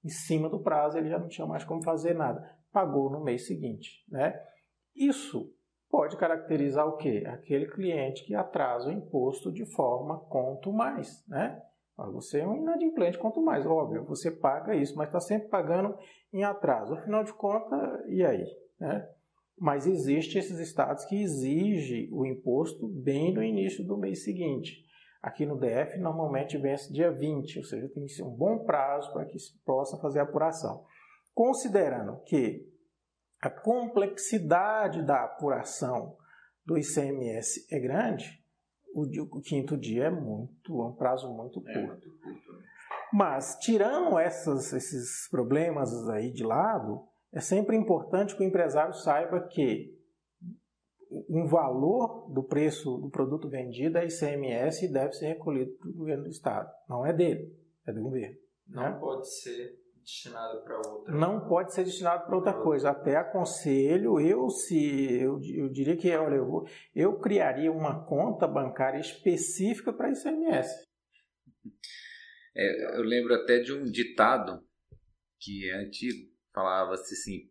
em 0.04 0.08
cima 0.08 0.48
do 0.48 0.62
prazo, 0.62 0.98
ele 0.98 1.08
já 1.08 1.18
não 1.18 1.28
tinha 1.28 1.46
mais 1.46 1.64
como 1.64 1.82
fazer 1.82 2.14
nada. 2.14 2.44
Pagou 2.72 3.10
no 3.10 3.22
mês 3.22 3.46
seguinte. 3.46 4.04
Né? 4.08 4.38
Isso 4.94 5.50
pode 5.88 6.16
caracterizar 6.16 6.86
o 6.86 6.96
quê? 6.96 7.24
Aquele 7.26 7.66
cliente 7.66 8.24
que 8.24 8.34
atrasa 8.34 8.88
o 8.90 8.92
imposto 8.92 9.52
de 9.52 9.64
forma 9.64 10.18
quanto 10.28 10.72
mais. 10.72 11.24
Né? 11.28 11.58
Você 12.12 12.40
é 12.40 12.46
um 12.46 12.56
inadimplente 12.56 13.16
quanto 13.16 13.40
mais, 13.40 13.64
óbvio, 13.64 14.04
você 14.04 14.30
paga 14.30 14.74
isso, 14.74 14.96
mas 14.96 15.06
está 15.06 15.20
sempre 15.20 15.48
pagando 15.48 15.96
em 16.32 16.42
atraso. 16.42 16.94
Afinal 16.94 17.22
de 17.22 17.32
contas, 17.32 18.04
e 18.08 18.24
aí? 18.24 18.44
Né? 18.80 19.08
Mas 19.58 19.86
existem 19.86 20.40
esses 20.40 20.58
estados 20.58 21.04
que 21.04 21.22
exigem 21.22 22.08
o 22.12 22.26
imposto 22.26 22.88
bem 22.88 23.32
no 23.32 23.42
início 23.42 23.84
do 23.84 23.96
mês 23.96 24.24
seguinte. 24.24 24.84
Aqui 25.22 25.46
no 25.46 25.58
DF, 25.58 25.98
normalmente 25.98 26.58
vence 26.58 26.92
dia 26.92 27.10
20, 27.10 27.58
ou 27.58 27.64
seja, 27.64 27.88
tem 27.88 28.04
que 28.04 28.12
ser 28.12 28.24
um 28.24 28.34
bom 28.34 28.64
prazo 28.64 29.12
para 29.12 29.24
que 29.24 29.38
se 29.38 29.56
possa 29.64 29.96
fazer 29.98 30.20
a 30.20 30.24
apuração. 30.24 30.84
Considerando 31.32 32.20
que 32.24 32.68
a 33.40 33.48
complexidade 33.48 35.02
da 35.02 35.24
apuração 35.24 36.16
do 36.64 36.76
ICMS 36.76 37.66
é 37.70 37.78
grande, 37.78 38.42
o, 38.94 39.02
o 39.02 39.40
quinto 39.40 39.76
dia 39.76 40.04
é 40.04 40.10
muito, 40.10 40.82
é 40.82 40.86
um 40.86 40.94
prazo 40.94 41.32
muito 41.32 41.60
curto. 41.60 41.70
É 41.70 41.86
curto 41.86 42.08
né? 42.26 42.40
Mas, 43.12 43.56
tirando 43.60 44.18
essas, 44.18 44.72
esses 44.72 45.28
problemas 45.30 46.08
aí 46.08 46.32
de 46.32 46.42
lado, 46.42 47.06
é 47.34 47.40
sempre 47.40 47.76
importante 47.76 48.36
que 48.36 48.42
o 48.42 48.46
empresário 48.46 48.94
saiba 48.94 49.40
que 49.48 49.92
um 51.28 51.46
valor 51.46 52.32
do 52.32 52.44
preço 52.44 52.96
do 52.98 53.10
produto 53.10 53.48
vendido 53.48 53.98
é 53.98 54.06
ICMS 54.06 54.84
e 54.84 54.92
deve 54.92 55.12
ser 55.14 55.26
recolhido 55.26 55.72
pelo 55.72 55.94
governo 55.94 56.24
do 56.24 56.30
Estado. 56.30 56.70
Não 56.88 57.04
é 57.04 57.12
dele, 57.12 57.52
é 57.86 57.92
do 57.92 58.00
governo. 58.00 58.36
Não 58.68 58.82
né? 58.82 58.98
pode 59.00 59.28
ser 59.28 59.76
destinado 59.96 60.62
para 60.62 60.76
outra. 60.76 61.14
Não 61.14 61.48
pode 61.48 61.74
ser 61.74 61.84
destinado 61.84 62.24
para 62.24 62.36
outra 62.36 62.52
coisa. 62.52 62.90
Até 62.90 63.16
aconselho, 63.16 64.20
eu 64.20 64.48
se 64.48 65.20
eu, 65.20 65.40
eu 65.42 65.68
diria 65.70 65.96
que 65.96 66.14
olha, 66.16 66.36
eu, 66.36 66.46
vou, 66.46 66.68
eu 66.94 67.18
criaria 67.18 67.72
uma 67.72 68.04
conta 68.06 68.46
bancária 68.46 69.00
específica 69.00 69.92
para 69.92 70.12
ICMS. 70.12 70.84
É, 72.56 72.96
eu 72.98 73.02
lembro 73.02 73.34
até 73.34 73.58
de 73.58 73.72
um 73.72 73.82
ditado 73.84 74.62
que 75.40 75.68
é 75.68 75.74
antigo, 75.84 76.33
falava-se 76.54 77.12
assim: 77.12 77.50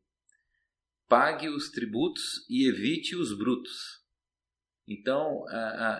pague 1.07 1.49
os 1.49 1.69
tributos 1.69 2.45
e 2.49 2.67
evite 2.67 3.15
os 3.15 3.37
brutos. 3.37 4.01
Então, 4.87 5.45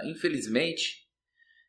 infelizmente, 0.05 1.07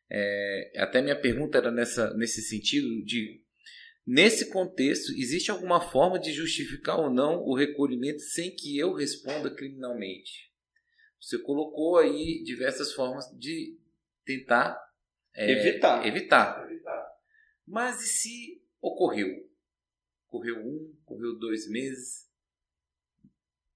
é, 0.09 0.71
até 0.77 1.01
minha 1.01 1.19
pergunta 1.19 1.57
era 1.57 1.71
nessa, 1.71 2.13
nesse 2.15 2.41
sentido 2.41 3.03
de 3.03 3.45
Nesse 4.07 4.51
contexto, 4.51 5.11
existe 5.13 5.49
alguma 5.49 5.81
forma 5.81 6.19
de 6.19 6.31
justificar 6.31 6.99
ou 6.99 7.09
não 7.09 7.41
o 7.41 7.55
recolhimento 7.55 8.19
sem 8.19 8.55
que 8.55 8.77
eu 8.77 8.93
responda 8.93 9.49
criminalmente? 9.49 10.53
Você 11.19 11.39
colocou 11.39 11.97
aí 11.97 12.43
diversas 12.43 12.93
formas 12.93 13.25
de 13.35 13.79
tentar 14.23 14.79
é, 15.33 15.51
evitar. 15.51 16.05
evitar. 16.05 16.69
evitar. 16.69 17.07
Mas 17.67 17.99
e 18.03 18.07
se 18.07 18.61
ocorreu? 18.79 19.44
Ocorreu 20.35 20.57
um, 20.57 20.93
ocorreu 21.05 21.39
dois 21.39 21.69
meses? 21.69 22.29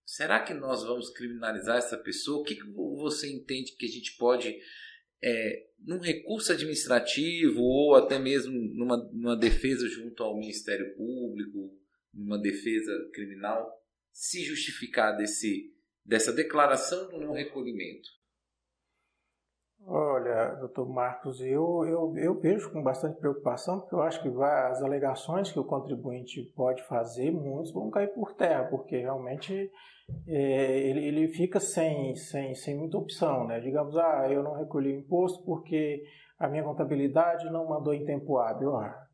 Será 0.06 0.44
que 0.44 0.54
nós 0.54 0.84
vamos 0.84 1.10
criminalizar 1.10 1.78
essa 1.78 1.98
pessoa? 1.98 2.42
O 2.42 2.44
que, 2.44 2.56
que 2.56 2.70
você 2.74 3.32
entende 3.32 3.76
que 3.78 3.86
a 3.86 3.90
gente 3.90 4.18
pode 4.18 4.60
é, 5.22 5.70
num 5.80 6.00
recurso 6.00 6.52
administrativo 6.52 7.62
ou 7.62 7.96
até 7.96 8.20
mesmo 8.20 8.54
numa, 8.74 8.98
numa 9.14 9.38
defesa 9.38 9.88
junto 9.88 10.22
ao 10.22 10.38
Ministério 10.38 10.94
Público, 10.96 11.78
numa 12.14 12.38
defesa 12.38 12.92
criminal, 13.14 13.72
se 14.12 14.44
justificar 14.44 15.16
desse, 15.16 15.74
dessa 16.04 16.34
declaração 16.34 17.10
do 17.10 17.20
não 17.20 17.32
recolhimento? 17.32 18.10
Olha, 19.86 20.56
doutor 20.56 20.88
Marcos, 20.88 21.42
eu, 21.42 21.86
eu, 21.86 22.14
eu 22.18 22.40
vejo 22.40 22.72
com 22.72 22.84
bastante 22.84 23.18
preocupação, 23.18 23.80
porque 23.80 23.96
eu 23.96 24.02
acho 24.02 24.22
que 24.22 24.30
as 24.44 24.84
alegações 24.84 25.52
que 25.52 25.60
o 25.60 25.64
contribuinte 25.64 26.44
pode 26.56 26.84
fazer, 26.84 27.32
muitos 27.32 27.72
vão 27.72 27.90
cair 27.90 28.14
por 28.14 28.34
terra, 28.34 28.66
porque 28.66 28.98
realmente 28.98 29.72
é, 30.28 30.80
ele, 30.80 31.06
ele 31.06 31.28
fica 31.30 31.60
sem, 31.60 32.16
sem, 32.16 32.54
sem 32.56 32.78
muita 32.78 32.98
opção. 32.98 33.48
Né? 33.48 33.60
Digamos, 33.60 33.98
ah, 33.98 34.28
eu 34.30 34.44
não 34.44 34.54
recolhi 34.54 34.94
o 34.94 35.00
imposto 35.00 35.44
porque 35.44 36.04
a 36.38 36.48
minha 36.48 36.64
contabilidade 36.64 37.50
não 37.50 37.68
mandou 37.68 37.94
em 37.94 38.06
tempo 38.06 38.38
hábil. 38.38 38.76
Ah, 38.76 39.08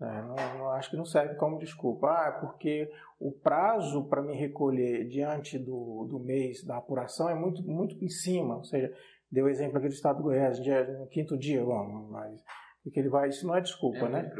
né? 0.00 0.22
não, 0.22 0.58
não, 0.58 0.70
acho 0.72 0.90
que 0.90 0.96
não 0.96 1.04
serve 1.04 1.34
como 1.36 1.58
desculpa. 1.58 2.08
Ah, 2.08 2.32
porque 2.40 2.90
o 3.18 3.32
prazo 3.32 4.08
para 4.08 4.22
me 4.22 4.34
recolher 4.34 5.08
diante 5.08 5.58
do, 5.58 6.06
do 6.08 6.20
mês 6.20 6.64
da 6.64 6.76
apuração 6.76 7.28
é 7.28 7.34
muito, 7.34 7.62
muito 7.62 8.02
em 8.04 8.08
cima, 8.08 8.56
ou 8.56 8.64
seja, 8.64 8.92
deu 9.30 9.46
o 9.46 9.48
exemplo 9.48 9.78
aqui 9.78 9.88
do 9.88 9.94
estado 9.94 10.18
do 10.18 10.24
Goiás, 10.24 10.62
dia, 10.62 10.84
no 10.98 11.06
quinto 11.06 11.38
dia, 11.38 11.64
bom, 11.64 12.08
mas 12.10 12.42
que 12.90 12.98
ele 13.00 13.08
vai, 13.08 13.28
isso 13.28 13.46
não 13.46 13.56
é 13.56 13.60
desculpa, 13.60 14.06
é 14.06 14.08
né? 14.08 14.32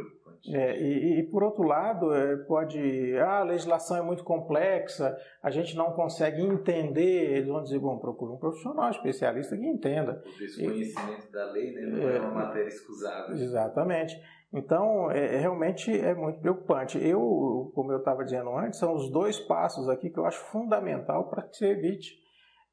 É, 0.52 0.80
e, 0.80 1.18
e, 1.18 1.22
por 1.24 1.42
outro 1.42 1.64
lado, 1.64 2.14
é, 2.14 2.36
pode, 2.44 2.78
ah, 3.18 3.40
a 3.40 3.42
legislação 3.42 3.96
é 3.96 4.02
muito 4.02 4.22
complexa, 4.22 5.16
a 5.42 5.50
gente 5.50 5.76
não 5.76 5.92
consegue 5.92 6.40
entender, 6.40 7.36
eles 7.36 7.48
vão 7.48 7.62
dizer, 7.62 7.78
bom, 7.80 7.98
procura 7.98 8.32
um 8.32 8.38
profissional 8.38 8.88
especialista 8.88 9.56
que 9.56 9.66
entenda. 9.66 10.22
O 10.24 10.38
desconhecimento 10.38 11.26
e, 11.28 11.32
da 11.32 11.44
lei, 11.50 11.72
né? 11.72 11.80
Não 11.82 12.08
é, 12.08 12.16
é 12.16 12.20
uma 12.20 12.30
matéria 12.30 12.68
escusável. 12.68 13.34
Exatamente. 13.34 14.16
Então, 14.52 15.10
é, 15.10 15.34
é, 15.34 15.38
realmente 15.38 15.90
é 15.90 16.14
muito 16.14 16.40
preocupante. 16.40 17.04
Eu, 17.04 17.72
como 17.74 17.92
eu 17.92 17.98
estava 17.98 18.24
dizendo 18.24 18.56
antes, 18.56 18.78
são 18.78 18.94
os 18.94 19.10
dois 19.10 19.38
passos 19.40 19.88
aqui 19.88 20.08
que 20.08 20.18
eu 20.18 20.24
acho 20.24 20.38
fundamental 20.46 21.28
para 21.28 21.42
que 21.42 21.56
se 21.56 21.66
evite 21.66 22.16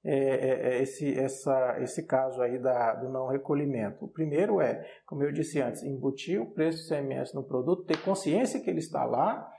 é, 0.07 0.13
é, 0.13 0.69
é, 0.69 0.81
esse, 0.83 1.19
essa, 1.19 1.77
esse 1.79 2.05
caso 2.05 2.39
aí 2.39 2.59
da, 2.59 2.93
do 2.93 3.09
não 3.09 3.27
recolhimento? 3.27 4.05
O 4.05 4.07
primeiro 4.07 4.61
é, 4.61 4.85
como 5.03 5.23
eu 5.23 5.31
disse 5.31 5.59
antes, 5.59 5.81
embutir 5.81 6.39
o 6.39 6.51
preço 6.51 6.83
do 6.83 6.87
CMS 6.87 7.33
no 7.33 7.43
produto, 7.43 7.85
ter 7.85 7.99
consciência 8.03 8.61
que 8.61 8.69
ele 8.69 8.79
está 8.79 9.03
lá, 9.03 9.51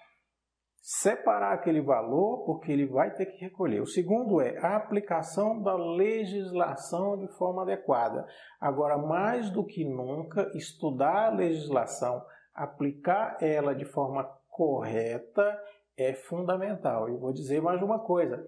separar 0.80 1.52
aquele 1.52 1.80
valor, 1.80 2.44
porque 2.44 2.70
ele 2.70 2.86
vai 2.86 3.12
ter 3.12 3.26
que 3.26 3.44
recolher. 3.44 3.82
O 3.82 3.86
segundo 3.86 4.40
é 4.40 4.56
a 4.58 4.76
aplicação 4.76 5.60
da 5.60 5.74
legislação 5.74 7.18
de 7.18 7.26
forma 7.36 7.62
adequada. 7.62 8.24
Agora, 8.60 8.96
mais 8.96 9.50
do 9.50 9.64
que 9.64 9.84
nunca, 9.84 10.48
estudar 10.54 11.26
a 11.26 11.34
legislação, 11.34 12.22
aplicar 12.54 13.36
ela 13.40 13.74
de 13.74 13.84
forma 13.84 14.22
correta 14.48 15.60
é 15.96 16.14
fundamental. 16.14 17.08
E 17.08 17.16
vou 17.16 17.32
dizer 17.32 17.60
mais 17.60 17.82
uma 17.82 17.98
coisa 17.98 18.46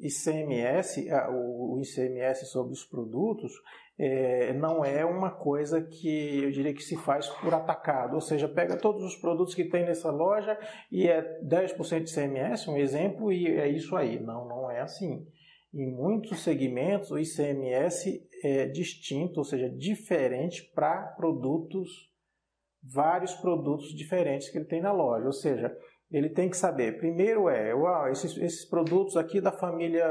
ICMS, 0.00 1.08
o 1.30 1.80
ICMS 1.80 2.46
sobre 2.46 2.72
os 2.72 2.84
produtos, 2.84 3.52
é, 3.98 4.52
não 4.52 4.84
é 4.84 5.04
uma 5.04 5.30
coisa 5.30 5.82
que 5.82 6.44
eu 6.44 6.50
diria 6.52 6.72
que 6.72 6.84
se 6.84 6.96
faz 6.96 7.28
por 7.28 7.52
atacado, 7.52 8.14
ou 8.14 8.20
seja, 8.20 8.48
pega 8.48 8.76
todos 8.76 9.02
os 9.02 9.16
produtos 9.16 9.56
que 9.56 9.64
tem 9.64 9.84
nessa 9.84 10.10
loja 10.10 10.56
e 10.90 11.08
é 11.08 11.40
10% 11.42 12.04
de 12.04 12.12
ICMS, 12.12 12.70
um 12.70 12.76
exemplo, 12.76 13.32
e 13.32 13.48
é 13.48 13.68
isso 13.68 13.96
aí. 13.96 14.20
Não, 14.20 14.46
não 14.46 14.70
é 14.70 14.80
assim. 14.80 15.26
Em 15.74 15.90
muitos 15.90 16.44
segmentos, 16.44 17.10
o 17.10 17.18
ICMS 17.18 18.24
é 18.44 18.66
distinto, 18.66 19.40
ou 19.40 19.44
seja, 19.44 19.68
diferente 19.68 20.62
para 20.74 21.02
produtos, 21.16 21.90
vários 22.82 23.34
produtos 23.34 23.92
diferentes 23.94 24.48
que 24.48 24.58
ele 24.58 24.64
tem 24.64 24.80
na 24.80 24.92
loja. 24.92 25.26
Ou 25.26 25.32
seja, 25.32 25.76
ele 26.10 26.30
tem 26.30 26.48
que 26.48 26.56
saber, 26.56 26.98
primeiro 26.98 27.48
é, 27.48 27.74
uau, 27.74 28.08
esses, 28.08 28.36
esses 28.38 28.64
produtos 28.68 29.16
aqui 29.16 29.40
da 29.40 29.52
família 29.52 30.06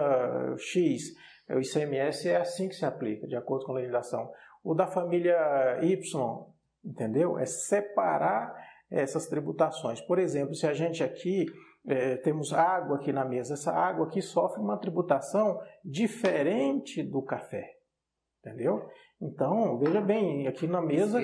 X, 0.57 1.03
o 1.49 1.59
ICMS 1.59 2.29
é 2.29 2.37
assim 2.37 2.67
que 2.67 2.75
se 2.75 2.85
aplica, 2.85 3.25
de 3.25 3.35
acordo 3.35 3.65
com 3.65 3.71
a 3.71 3.75
legislação. 3.75 4.29
O 4.63 4.75
da 4.75 4.85
família 4.85 5.79
Y, 5.81 6.45
entendeu? 6.83 7.39
É 7.39 7.45
separar 7.45 8.53
essas 8.91 9.27
tributações. 9.27 10.01
Por 10.01 10.19
exemplo, 10.19 10.55
se 10.55 10.67
a 10.67 10.73
gente 10.73 11.03
aqui 11.03 11.45
é, 11.87 12.17
temos 12.17 12.53
água 12.53 12.97
aqui 12.97 13.13
na 13.13 13.23
mesa, 13.23 13.53
essa 13.53 13.71
água 13.71 14.07
aqui 14.07 14.21
sofre 14.21 14.61
uma 14.61 14.77
tributação 14.77 15.59
diferente 15.83 17.01
do 17.01 17.21
café, 17.21 17.65
entendeu? 18.39 18.85
Então, 19.19 19.79
veja 19.79 19.99
bem, 19.99 20.47
aqui 20.47 20.67
na 20.67 20.79
mesa, 20.79 21.19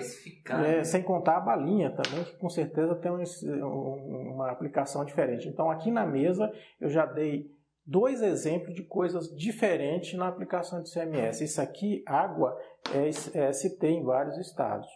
é, 0.66 0.84
sem 0.84 1.04
contar 1.04 1.38
a 1.38 1.42
balinha 1.42 1.92
também, 1.92 2.24
que 2.24 2.36
com 2.38 2.50
certeza 2.50 2.96
tem 2.96 3.12
um, 3.12 4.34
uma 4.34 4.50
aplicação 4.50 5.06
diferente. 5.06 5.48
Então, 5.48 5.70
aqui 5.70 5.92
na 5.92 6.06
mesa, 6.06 6.52
eu 6.82 6.90
já 6.90 7.06
dei 7.06 7.52
dois 7.86 8.22
exemplos 8.24 8.74
de 8.74 8.84
coisas 8.84 9.30
diferentes 9.36 10.18
na 10.18 10.28
aplicação 10.28 10.82
de 10.82 10.92
CMS. 10.92 11.42
Isso 11.42 11.62
aqui, 11.62 12.04
água, 12.08 12.58
é, 12.92 13.10
é 13.38 13.54
ST 13.54 13.86
em 13.86 14.04
vários 14.04 14.38
estados. 14.40 14.88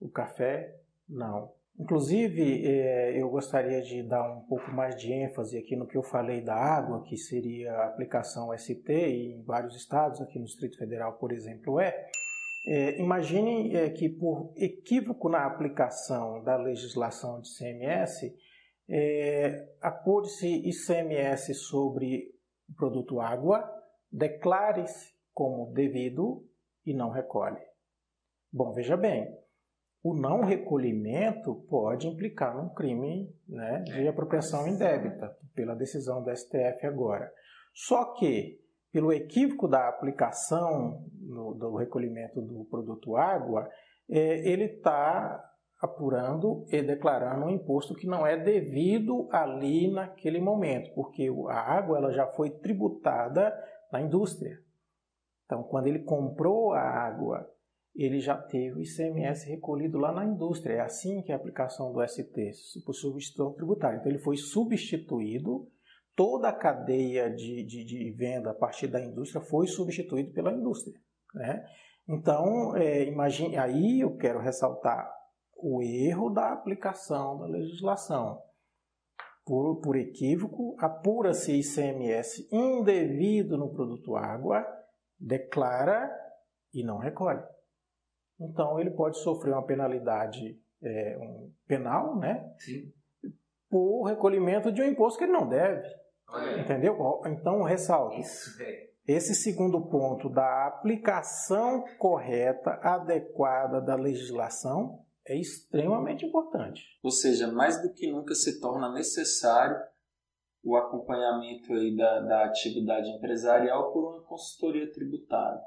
O 0.00 0.08
café, 0.08 0.74
não. 1.06 1.52
Inclusive, 1.78 2.66
é, 2.66 3.20
eu 3.20 3.30
gostaria 3.30 3.80
de 3.80 4.02
dar 4.02 4.30
um 4.30 4.40
pouco 4.40 4.70
mais 4.70 4.96
de 4.96 5.12
ênfase 5.12 5.56
aqui 5.56 5.76
no 5.76 5.86
que 5.86 5.96
eu 5.96 6.02
falei 6.02 6.42
da 6.42 6.54
água, 6.54 7.02
que 7.04 7.16
seria 7.16 7.72
a 7.72 7.86
aplicação 7.86 8.56
ST, 8.56 8.92
em 8.92 9.42
vários 9.44 9.74
estados, 9.74 10.20
aqui 10.20 10.38
no 10.38 10.44
Distrito 10.44 10.76
Federal, 10.76 11.14
por 11.14 11.32
exemplo, 11.32 11.80
é. 11.80 12.10
É 12.66 13.00
imagine 13.00 13.74
é, 13.74 13.90
que, 13.90 14.08
por 14.08 14.52
equívoco 14.56 15.28
na 15.28 15.46
aplicação 15.46 16.42
da 16.42 16.56
legislação 16.56 17.40
de 17.40 17.48
CMS, 17.56 18.32
é, 18.88 19.68
apure-se 19.80 20.46
ICMS 20.68 21.54
sobre 21.54 22.34
o 22.68 22.74
produto 22.74 23.20
água, 23.20 23.64
declare-se 24.10 25.14
como 25.32 25.72
devido 25.72 26.44
e 26.84 26.92
não 26.92 27.10
recolhe. 27.10 27.60
Bom, 28.52 28.72
veja 28.72 28.96
bem, 28.96 29.28
o 30.02 30.14
não 30.14 30.44
recolhimento 30.44 31.54
pode 31.68 32.08
implicar 32.08 32.56
num 32.56 32.70
crime 32.70 33.32
né, 33.46 33.80
de 33.82 34.06
é, 34.06 34.08
apropriação 34.08 34.66
indébita, 34.66 35.36
pela 35.54 35.74
decisão 35.74 36.22
do 36.22 36.34
STF 36.34 36.86
agora. 36.86 37.30
Só 37.74 38.14
que, 38.14 38.58
pelo 38.92 39.12
equívoco 39.12 39.68
da 39.68 39.88
aplicação 39.88 41.04
no, 41.20 41.54
do 41.54 41.76
recolhimento 41.76 42.40
do 42.40 42.64
produto 42.64 43.16
água, 43.16 43.68
é, 44.08 44.48
ele 44.48 44.64
está 44.64 45.44
apurando 45.80 46.66
e 46.68 46.82
declarando 46.82 47.46
um 47.46 47.50
imposto 47.50 47.94
que 47.94 48.06
não 48.06 48.26
é 48.26 48.36
devido 48.36 49.28
ali 49.32 49.90
naquele 49.90 50.40
momento, 50.40 50.92
porque 50.94 51.28
a 51.48 51.58
água 51.58 51.98
ela 51.98 52.12
já 52.12 52.26
foi 52.26 52.50
tributada 52.50 53.54
na 53.92 54.00
indústria. 54.00 54.58
Então, 55.46 55.62
quando 55.62 55.86
ele 55.86 56.00
comprou 56.00 56.72
a 56.72 56.80
água 56.80 57.48
ele 57.94 58.20
já 58.20 58.36
teve 58.36 58.78
o 58.78 58.80
ICMS 58.80 59.48
recolhido 59.48 59.98
lá 59.98 60.12
na 60.12 60.24
indústria. 60.24 60.74
É 60.74 60.80
assim 60.80 61.22
que 61.22 61.32
é 61.32 61.34
a 61.34 61.38
aplicação 61.38 61.92
do 61.92 62.06
ST, 62.06 62.52
por 62.84 62.94
substituição 62.94 63.52
tributária. 63.52 63.98
Então, 63.98 64.10
ele 64.10 64.22
foi 64.22 64.36
substituído, 64.36 65.68
toda 66.20 66.50
a 66.50 66.52
cadeia 66.52 67.30
de, 67.30 67.64
de, 67.64 67.82
de 67.82 68.10
venda 68.10 68.50
a 68.50 68.54
partir 68.54 68.88
da 68.88 69.00
indústria 69.00 69.40
foi 69.40 69.66
substituída 69.66 70.30
pela 70.34 70.52
indústria. 70.52 71.00
Né? 71.34 71.64
Então, 72.06 72.76
é, 72.76 73.04
imagine, 73.04 73.56
aí 73.56 74.00
eu 74.00 74.14
quero 74.18 74.38
ressaltar 74.38 75.10
o 75.56 75.80
erro 75.82 76.28
da 76.28 76.52
aplicação 76.52 77.38
da 77.38 77.46
legislação. 77.46 78.42
Por, 79.46 79.80
por 79.80 79.96
equívoco, 79.96 80.76
apura-se 80.78 81.58
ICMS 81.58 82.48
indevido 82.52 83.56
no 83.56 83.72
produto 83.72 84.14
água, 84.14 84.66
declara 85.18 86.10
e 86.74 86.84
não 86.84 86.98
recolhe 86.98 87.42
então 88.40 88.80
ele 88.80 88.90
pode 88.90 89.18
sofrer 89.18 89.52
uma 89.52 89.66
penalidade 89.66 90.58
é, 90.82 91.18
um 91.18 91.52
penal, 91.66 92.18
né? 92.18 92.50
Sim. 92.58 92.90
Por 93.68 94.04
recolhimento 94.04 94.72
de 94.72 94.80
um 94.80 94.86
imposto 94.86 95.18
que 95.18 95.24
ele 95.24 95.32
não 95.32 95.46
deve. 95.46 95.86
Olha. 96.32 96.60
Entendeu? 96.60 97.20
Então, 97.26 97.62
ressalto. 97.62 98.18
Isso, 98.18 98.62
é. 98.62 98.90
Esse 99.06 99.34
segundo 99.34 99.80
ponto 99.88 100.28
da 100.28 100.66
aplicação 100.66 101.84
correta, 101.98 102.78
adequada 102.82 103.80
da 103.80 103.96
legislação 103.96 105.00
é 105.26 105.36
extremamente 105.36 106.24
importante. 106.24 106.82
Ou 107.02 107.10
seja, 107.10 107.50
mais 107.50 107.82
do 107.82 107.92
que 107.92 108.10
nunca 108.10 108.34
se 108.34 108.60
torna 108.60 108.92
necessário 108.92 109.76
o 110.62 110.76
acompanhamento 110.76 111.72
aí 111.72 111.96
da, 111.96 112.20
da 112.20 112.44
atividade 112.44 113.08
empresarial 113.10 113.92
por 113.92 114.12
uma 114.12 114.22
consultoria 114.22 114.90
tributária. 114.92 115.60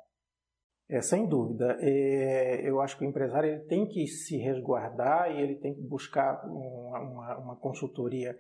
É, 0.90 1.02
sem 1.02 1.28
dúvida. 1.28 1.78
É, 1.80 2.62
eu 2.70 2.80
acho 2.80 2.98
que 2.98 3.04
o 3.04 3.08
empresário 3.08 3.50
ele 3.50 3.64
tem 3.66 3.88
que 3.88 4.06
se 4.06 4.38
resguardar 4.38 5.32
e 5.32 5.42
ele 5.42 5.56
tem 5.56 5.74
que 5.74 5.82
buscar 5.82 6.46
uma, 6.46 7.00
uma, 7.00 7.38
uma 7.40 7.56
consultoria 7.56 8.38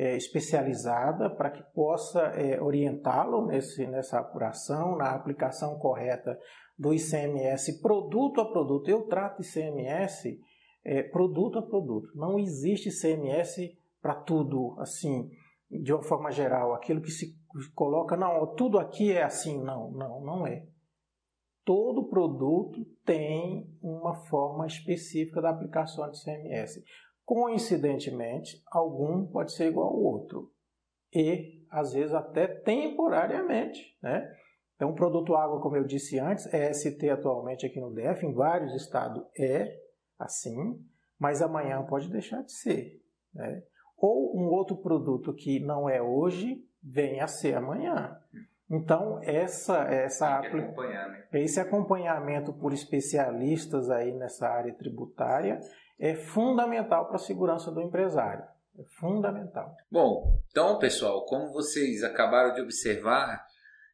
é, 0.00 0.16
especializada 0.16 1.28
para 1.28 1.50
que 1.50 1.62
possa 1.74 2.20
é, 2.28 2.58
orientá-lo 2.58 3.44
nessa 3.44 4.18
apuração, 4.18 4.96
na 4.96 5.10
aplicação 5.10 5.78
correta 5.78 6.38
do 6.78 6.94
ICMS 6.94 7.82
produto 7.82 8.40
a 8.40 8.50
produto. 8.50 8.88
Eu 8.88 9.02
trato 9.02 9.42
ICMS 9.42 10.40
é, 10.82 11.02
produto 11.02 11.58
a 11.58 11.62
produto. 11.62 12.08
Não 12.14 12.38
existe 12.38 12.88
ICMS 12.88 13.76
para 14.00 14.14
tudo, 14.14 14.74
assim, 14.78 15.28
de 15.70 15.92
uma 15.92 16.02
forma 16.02 16.30
geral. 16.30 16.72
Aquilo 16.72 17.02
que 17.02 17.10
se 17.10 17.38
coloca, 17.74 18.16
não, 18.16 18.54
tudo 18.54 18.78
aqui 18.78 19.12
é 19.12 19.22
assim. 19.22 19.62
Não, 19.62 19.90
não, 19.90 20.24
não 20.24 20.46
é 20.46 20.64
todo 21.62 22.08
produto 22.08 22.84
tem 23.04 23.64
uma 23.80 24.14
forma 24.26 24.66
específica 24.66 25.40
da 25.40 25.50
aplicação 25.50 26.10
de 26.10 26.20
CMS. 26.20 26.82
Coincidentemente, 27.30 28.60
algum 28.66 29.24
pode 29.24 29.52
ser 29.52 29.68
igual 29.68 29.86
ao 29.86 30.02
outro. 30.02 30.50
E, 31.14 31.64
às 31.70 31.92
vezes, 31.92 32.12
até 32.12 32.48
temporariamente. 32.48 33.96
Né? 34.02 34.28
Então, 34.74 34.90
o 34.90 34.96
produto 34.96 35.36
água, 35.36 35.60
como 35.60 35.76
eu 35.76 35.84
disse 35.84 36.18
antes, 36.18 36.52
é 36.52 36.72
ST 36.72 37.08
atualmente 37.08 37.64
aqui 37.64 37.80
no 37.80 37.94
DF, 37.94 38.26
em 38.26 38.34
vários 38.34 38.74
estados 38.74 39.22
é 39.38 39.78
assim, 40.18 40.84
mas 41.20 41.40
amanhã 41.40 41.80
pode 41.84 42.10
deixar 42.10 42.42
de 42.42 42.50
ser. 42.50 43.00
Né? 43.32 43.62
Ou 43.96 44.36
um 44.36 44.48
outro 44.48 44.78
produto 44.78 45.32
que 45.32 45.60
não 45.60 45.88
é 45.88 46.02
hoje, 46.02 46.66
vem 46.82 47.20
a 47.20 47.28
ser 47.28 47.54
amanhã. 47.54 48.18
Então, 48.68 49.20
essa, 49.22 49.84
essa 49.84 50.40
acompanhar, 50.40 51.08
né? 51.08 51.26
esse 51.34 51.60
acompanhamento 51.60 52.52
por 52.52 52.72
especialistas 52.72 53.88
aí 53.88 54.10
nessa 54.12 54.48
área 54.48 54.74
tributária 54.74 55.60
é 56.00 56.14
fundamental 56.14 57.06
para 57.06 57.16
a 57.16 57.20
segurança 57.20 57.70
do 57.70 57.82
empresário. 57.82 58.42
É 58.78 58.84
fundamental. 58.98 59.76
Bom, 59.90 60.42
então, 60.50 60.78
pessoal, 60.78 61.26
como 61.26 61.52
vocês 61.52 62.02
acabaram 62.02 62.54
de 62.54 62.62
observar, 62.62 63.44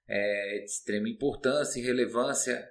é 0.07 0.59
de 0.61 0.71
extrema 0.71 1.09
importância 1.09 1.81
e 1.81 1.83
relevância 1.83 2.71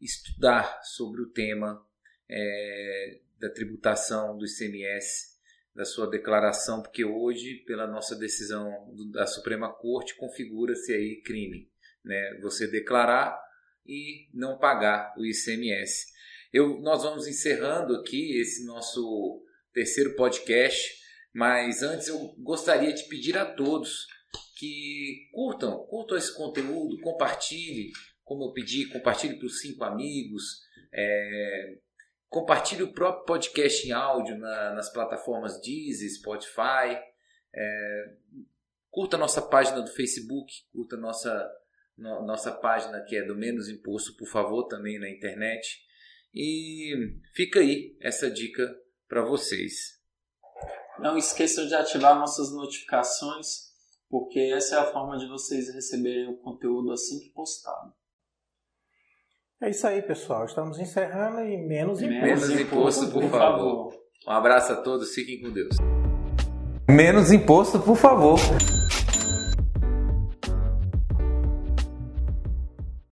estudar 0.00 0.80
sobre 0.82 1.20
o 1.22 1.30
tema 1.30 1.84
é, 2.28 3.18
da 3.40 3.50
tributação 3.50 4.38
do 4.38 4.44
ICMS 4.46 5.36
da 5.74 5.84
sua 5.84 6.08
declaração, 6.08 6.80
porque 6.80 7.04
hoje, 7.04 7.56
pela 7.66 7.86
nossa 7.86 8.16
decisão 8.16 8.70
da 9.12 9.26
Suprema 9.26 9.70
Corte, 9.70 10.16
configura-se 10.16 10.92
aí 10.92 11.20
crime, 11.20 11.70
né? 12.02 12.38
Você 12.40 12.66
declarar 12.66 13.38
e 13.84 14.28
não 14.32 14.58
pagar 14.58 15.14
o 15.18 15.24
ICMS. 15.26 16.06
Eu, 16.52 16.80
nós 16.80 17.02
vamos 17.02 17.26
encerrando 17.26 17.94
aqui 17.96 18.38
esse 18.40 18.64
nosso 18.64 19.42
terceiro 19.72 20.14
podcast, 20.16 20.94
mas 21.34 21.82
antes 21.82 22.08
eu 22.08 22.18
gostaria 22.38 22.92
de 22.92 23.04
pedir 23.04 23.36
a 23.36 23.44
todos 23.44 24.06
que 24.58 25.28
curtam, 25.32 25.86
curtam 25.86 26.16
esse 26.16 26.34
conteúdo, 26.34 27.00
compartilhe, 27.00 27.90
como 28.24 28.44
eu 28.44 28.52
pedi, 28.52 28.86
compartilhe 28.88 29.38
para 29.38 29.46
os 29.46 29.60
cinco 29.60 29.84
amigos, 29.84 30.62
é, 30.92 31.76
Compartilhe 32.28 32.82
o 32.82 32.92
próprio 32.92 33.24
podcast 33.24 33.86
em 33.86 33.92
áudio 33.92 34.36
na, 34.36 34.74
nas 34.74 34.92
plataformas 34.92 35.60
Deezer, 35.60 36.10
Spotify. 36.10 37.00
É, 37.54 38.04
curta 38.90 39.16
nossa 39.16 39.40
página 39.40 39.80
do 39.80 39.90
Facebook, 39.90 40.52
curta 40.72 40.96
nossa, 40.96 41.50
no, 41.96 42.26
nossa 42.26 42.52
página 42.52 43.00
que 43.04 43.16
é 43.16 43.22
do 43.22 43.36
Menos 43.36 43.68
Imposto, 43.68 44.16
por 44.16 44.28
favor, 44.28 44.66
também 44.66 44.98
na 44.98 45.08
internet. 45.08 45.85
E 46.36 46.92
fica 47.34 47.60
aí 47.60 47.96
essa 47.98 48.30
dica 48.30 48.62
para 49.08 49.24
vocês. 49.24 49.96
Não 50.98 51.16
esqueçam 51.16 51.66
de 51.66 51.74
ativar 51.74 52.18
nossas 52.18 52.52
notificações, 52.52 53.70
porque 54.10 54.52
essa 54.54 54.76
é 54.76 54.78
a 54.80 54.92
forma 54.92 55.16
de 55.16 55.26
vocês 55.26 55.72
receberem 55.74 56.28
o 56.28 56.36
conteúdo 56.36 56.92
assim 56.92 57.20
que 57.20 57.30
postado. 57.30 57.90
É 59.62 59.70
isso 59.70 59.86
aí, 59.86 60.02
pessoal. 60.02 60.44
Estamos 60.44 60.78
encerrando 60.78 61.40
e 61.40 61.56
menos 61.56 62.02
imposto. 62.02 62.26
Menos 62.26 62.50
imposto, 62.50 63.10
por, 63.10 63.22
por 63.22 63.30
favor. 63.30 63.90
favor. 63.90 64.06
Um 64.28 64.30
abraço 64.32 64.72
a 64.72 64.76
todos, 64.76 65.14
fiquem 65.14 65.40
com 65.40 65.50
Deus. 65.50 65.76
Menos 66.86 67.32
imposto, 67.32 67.80
por 67.80 67.96
favor. 67.96 68.38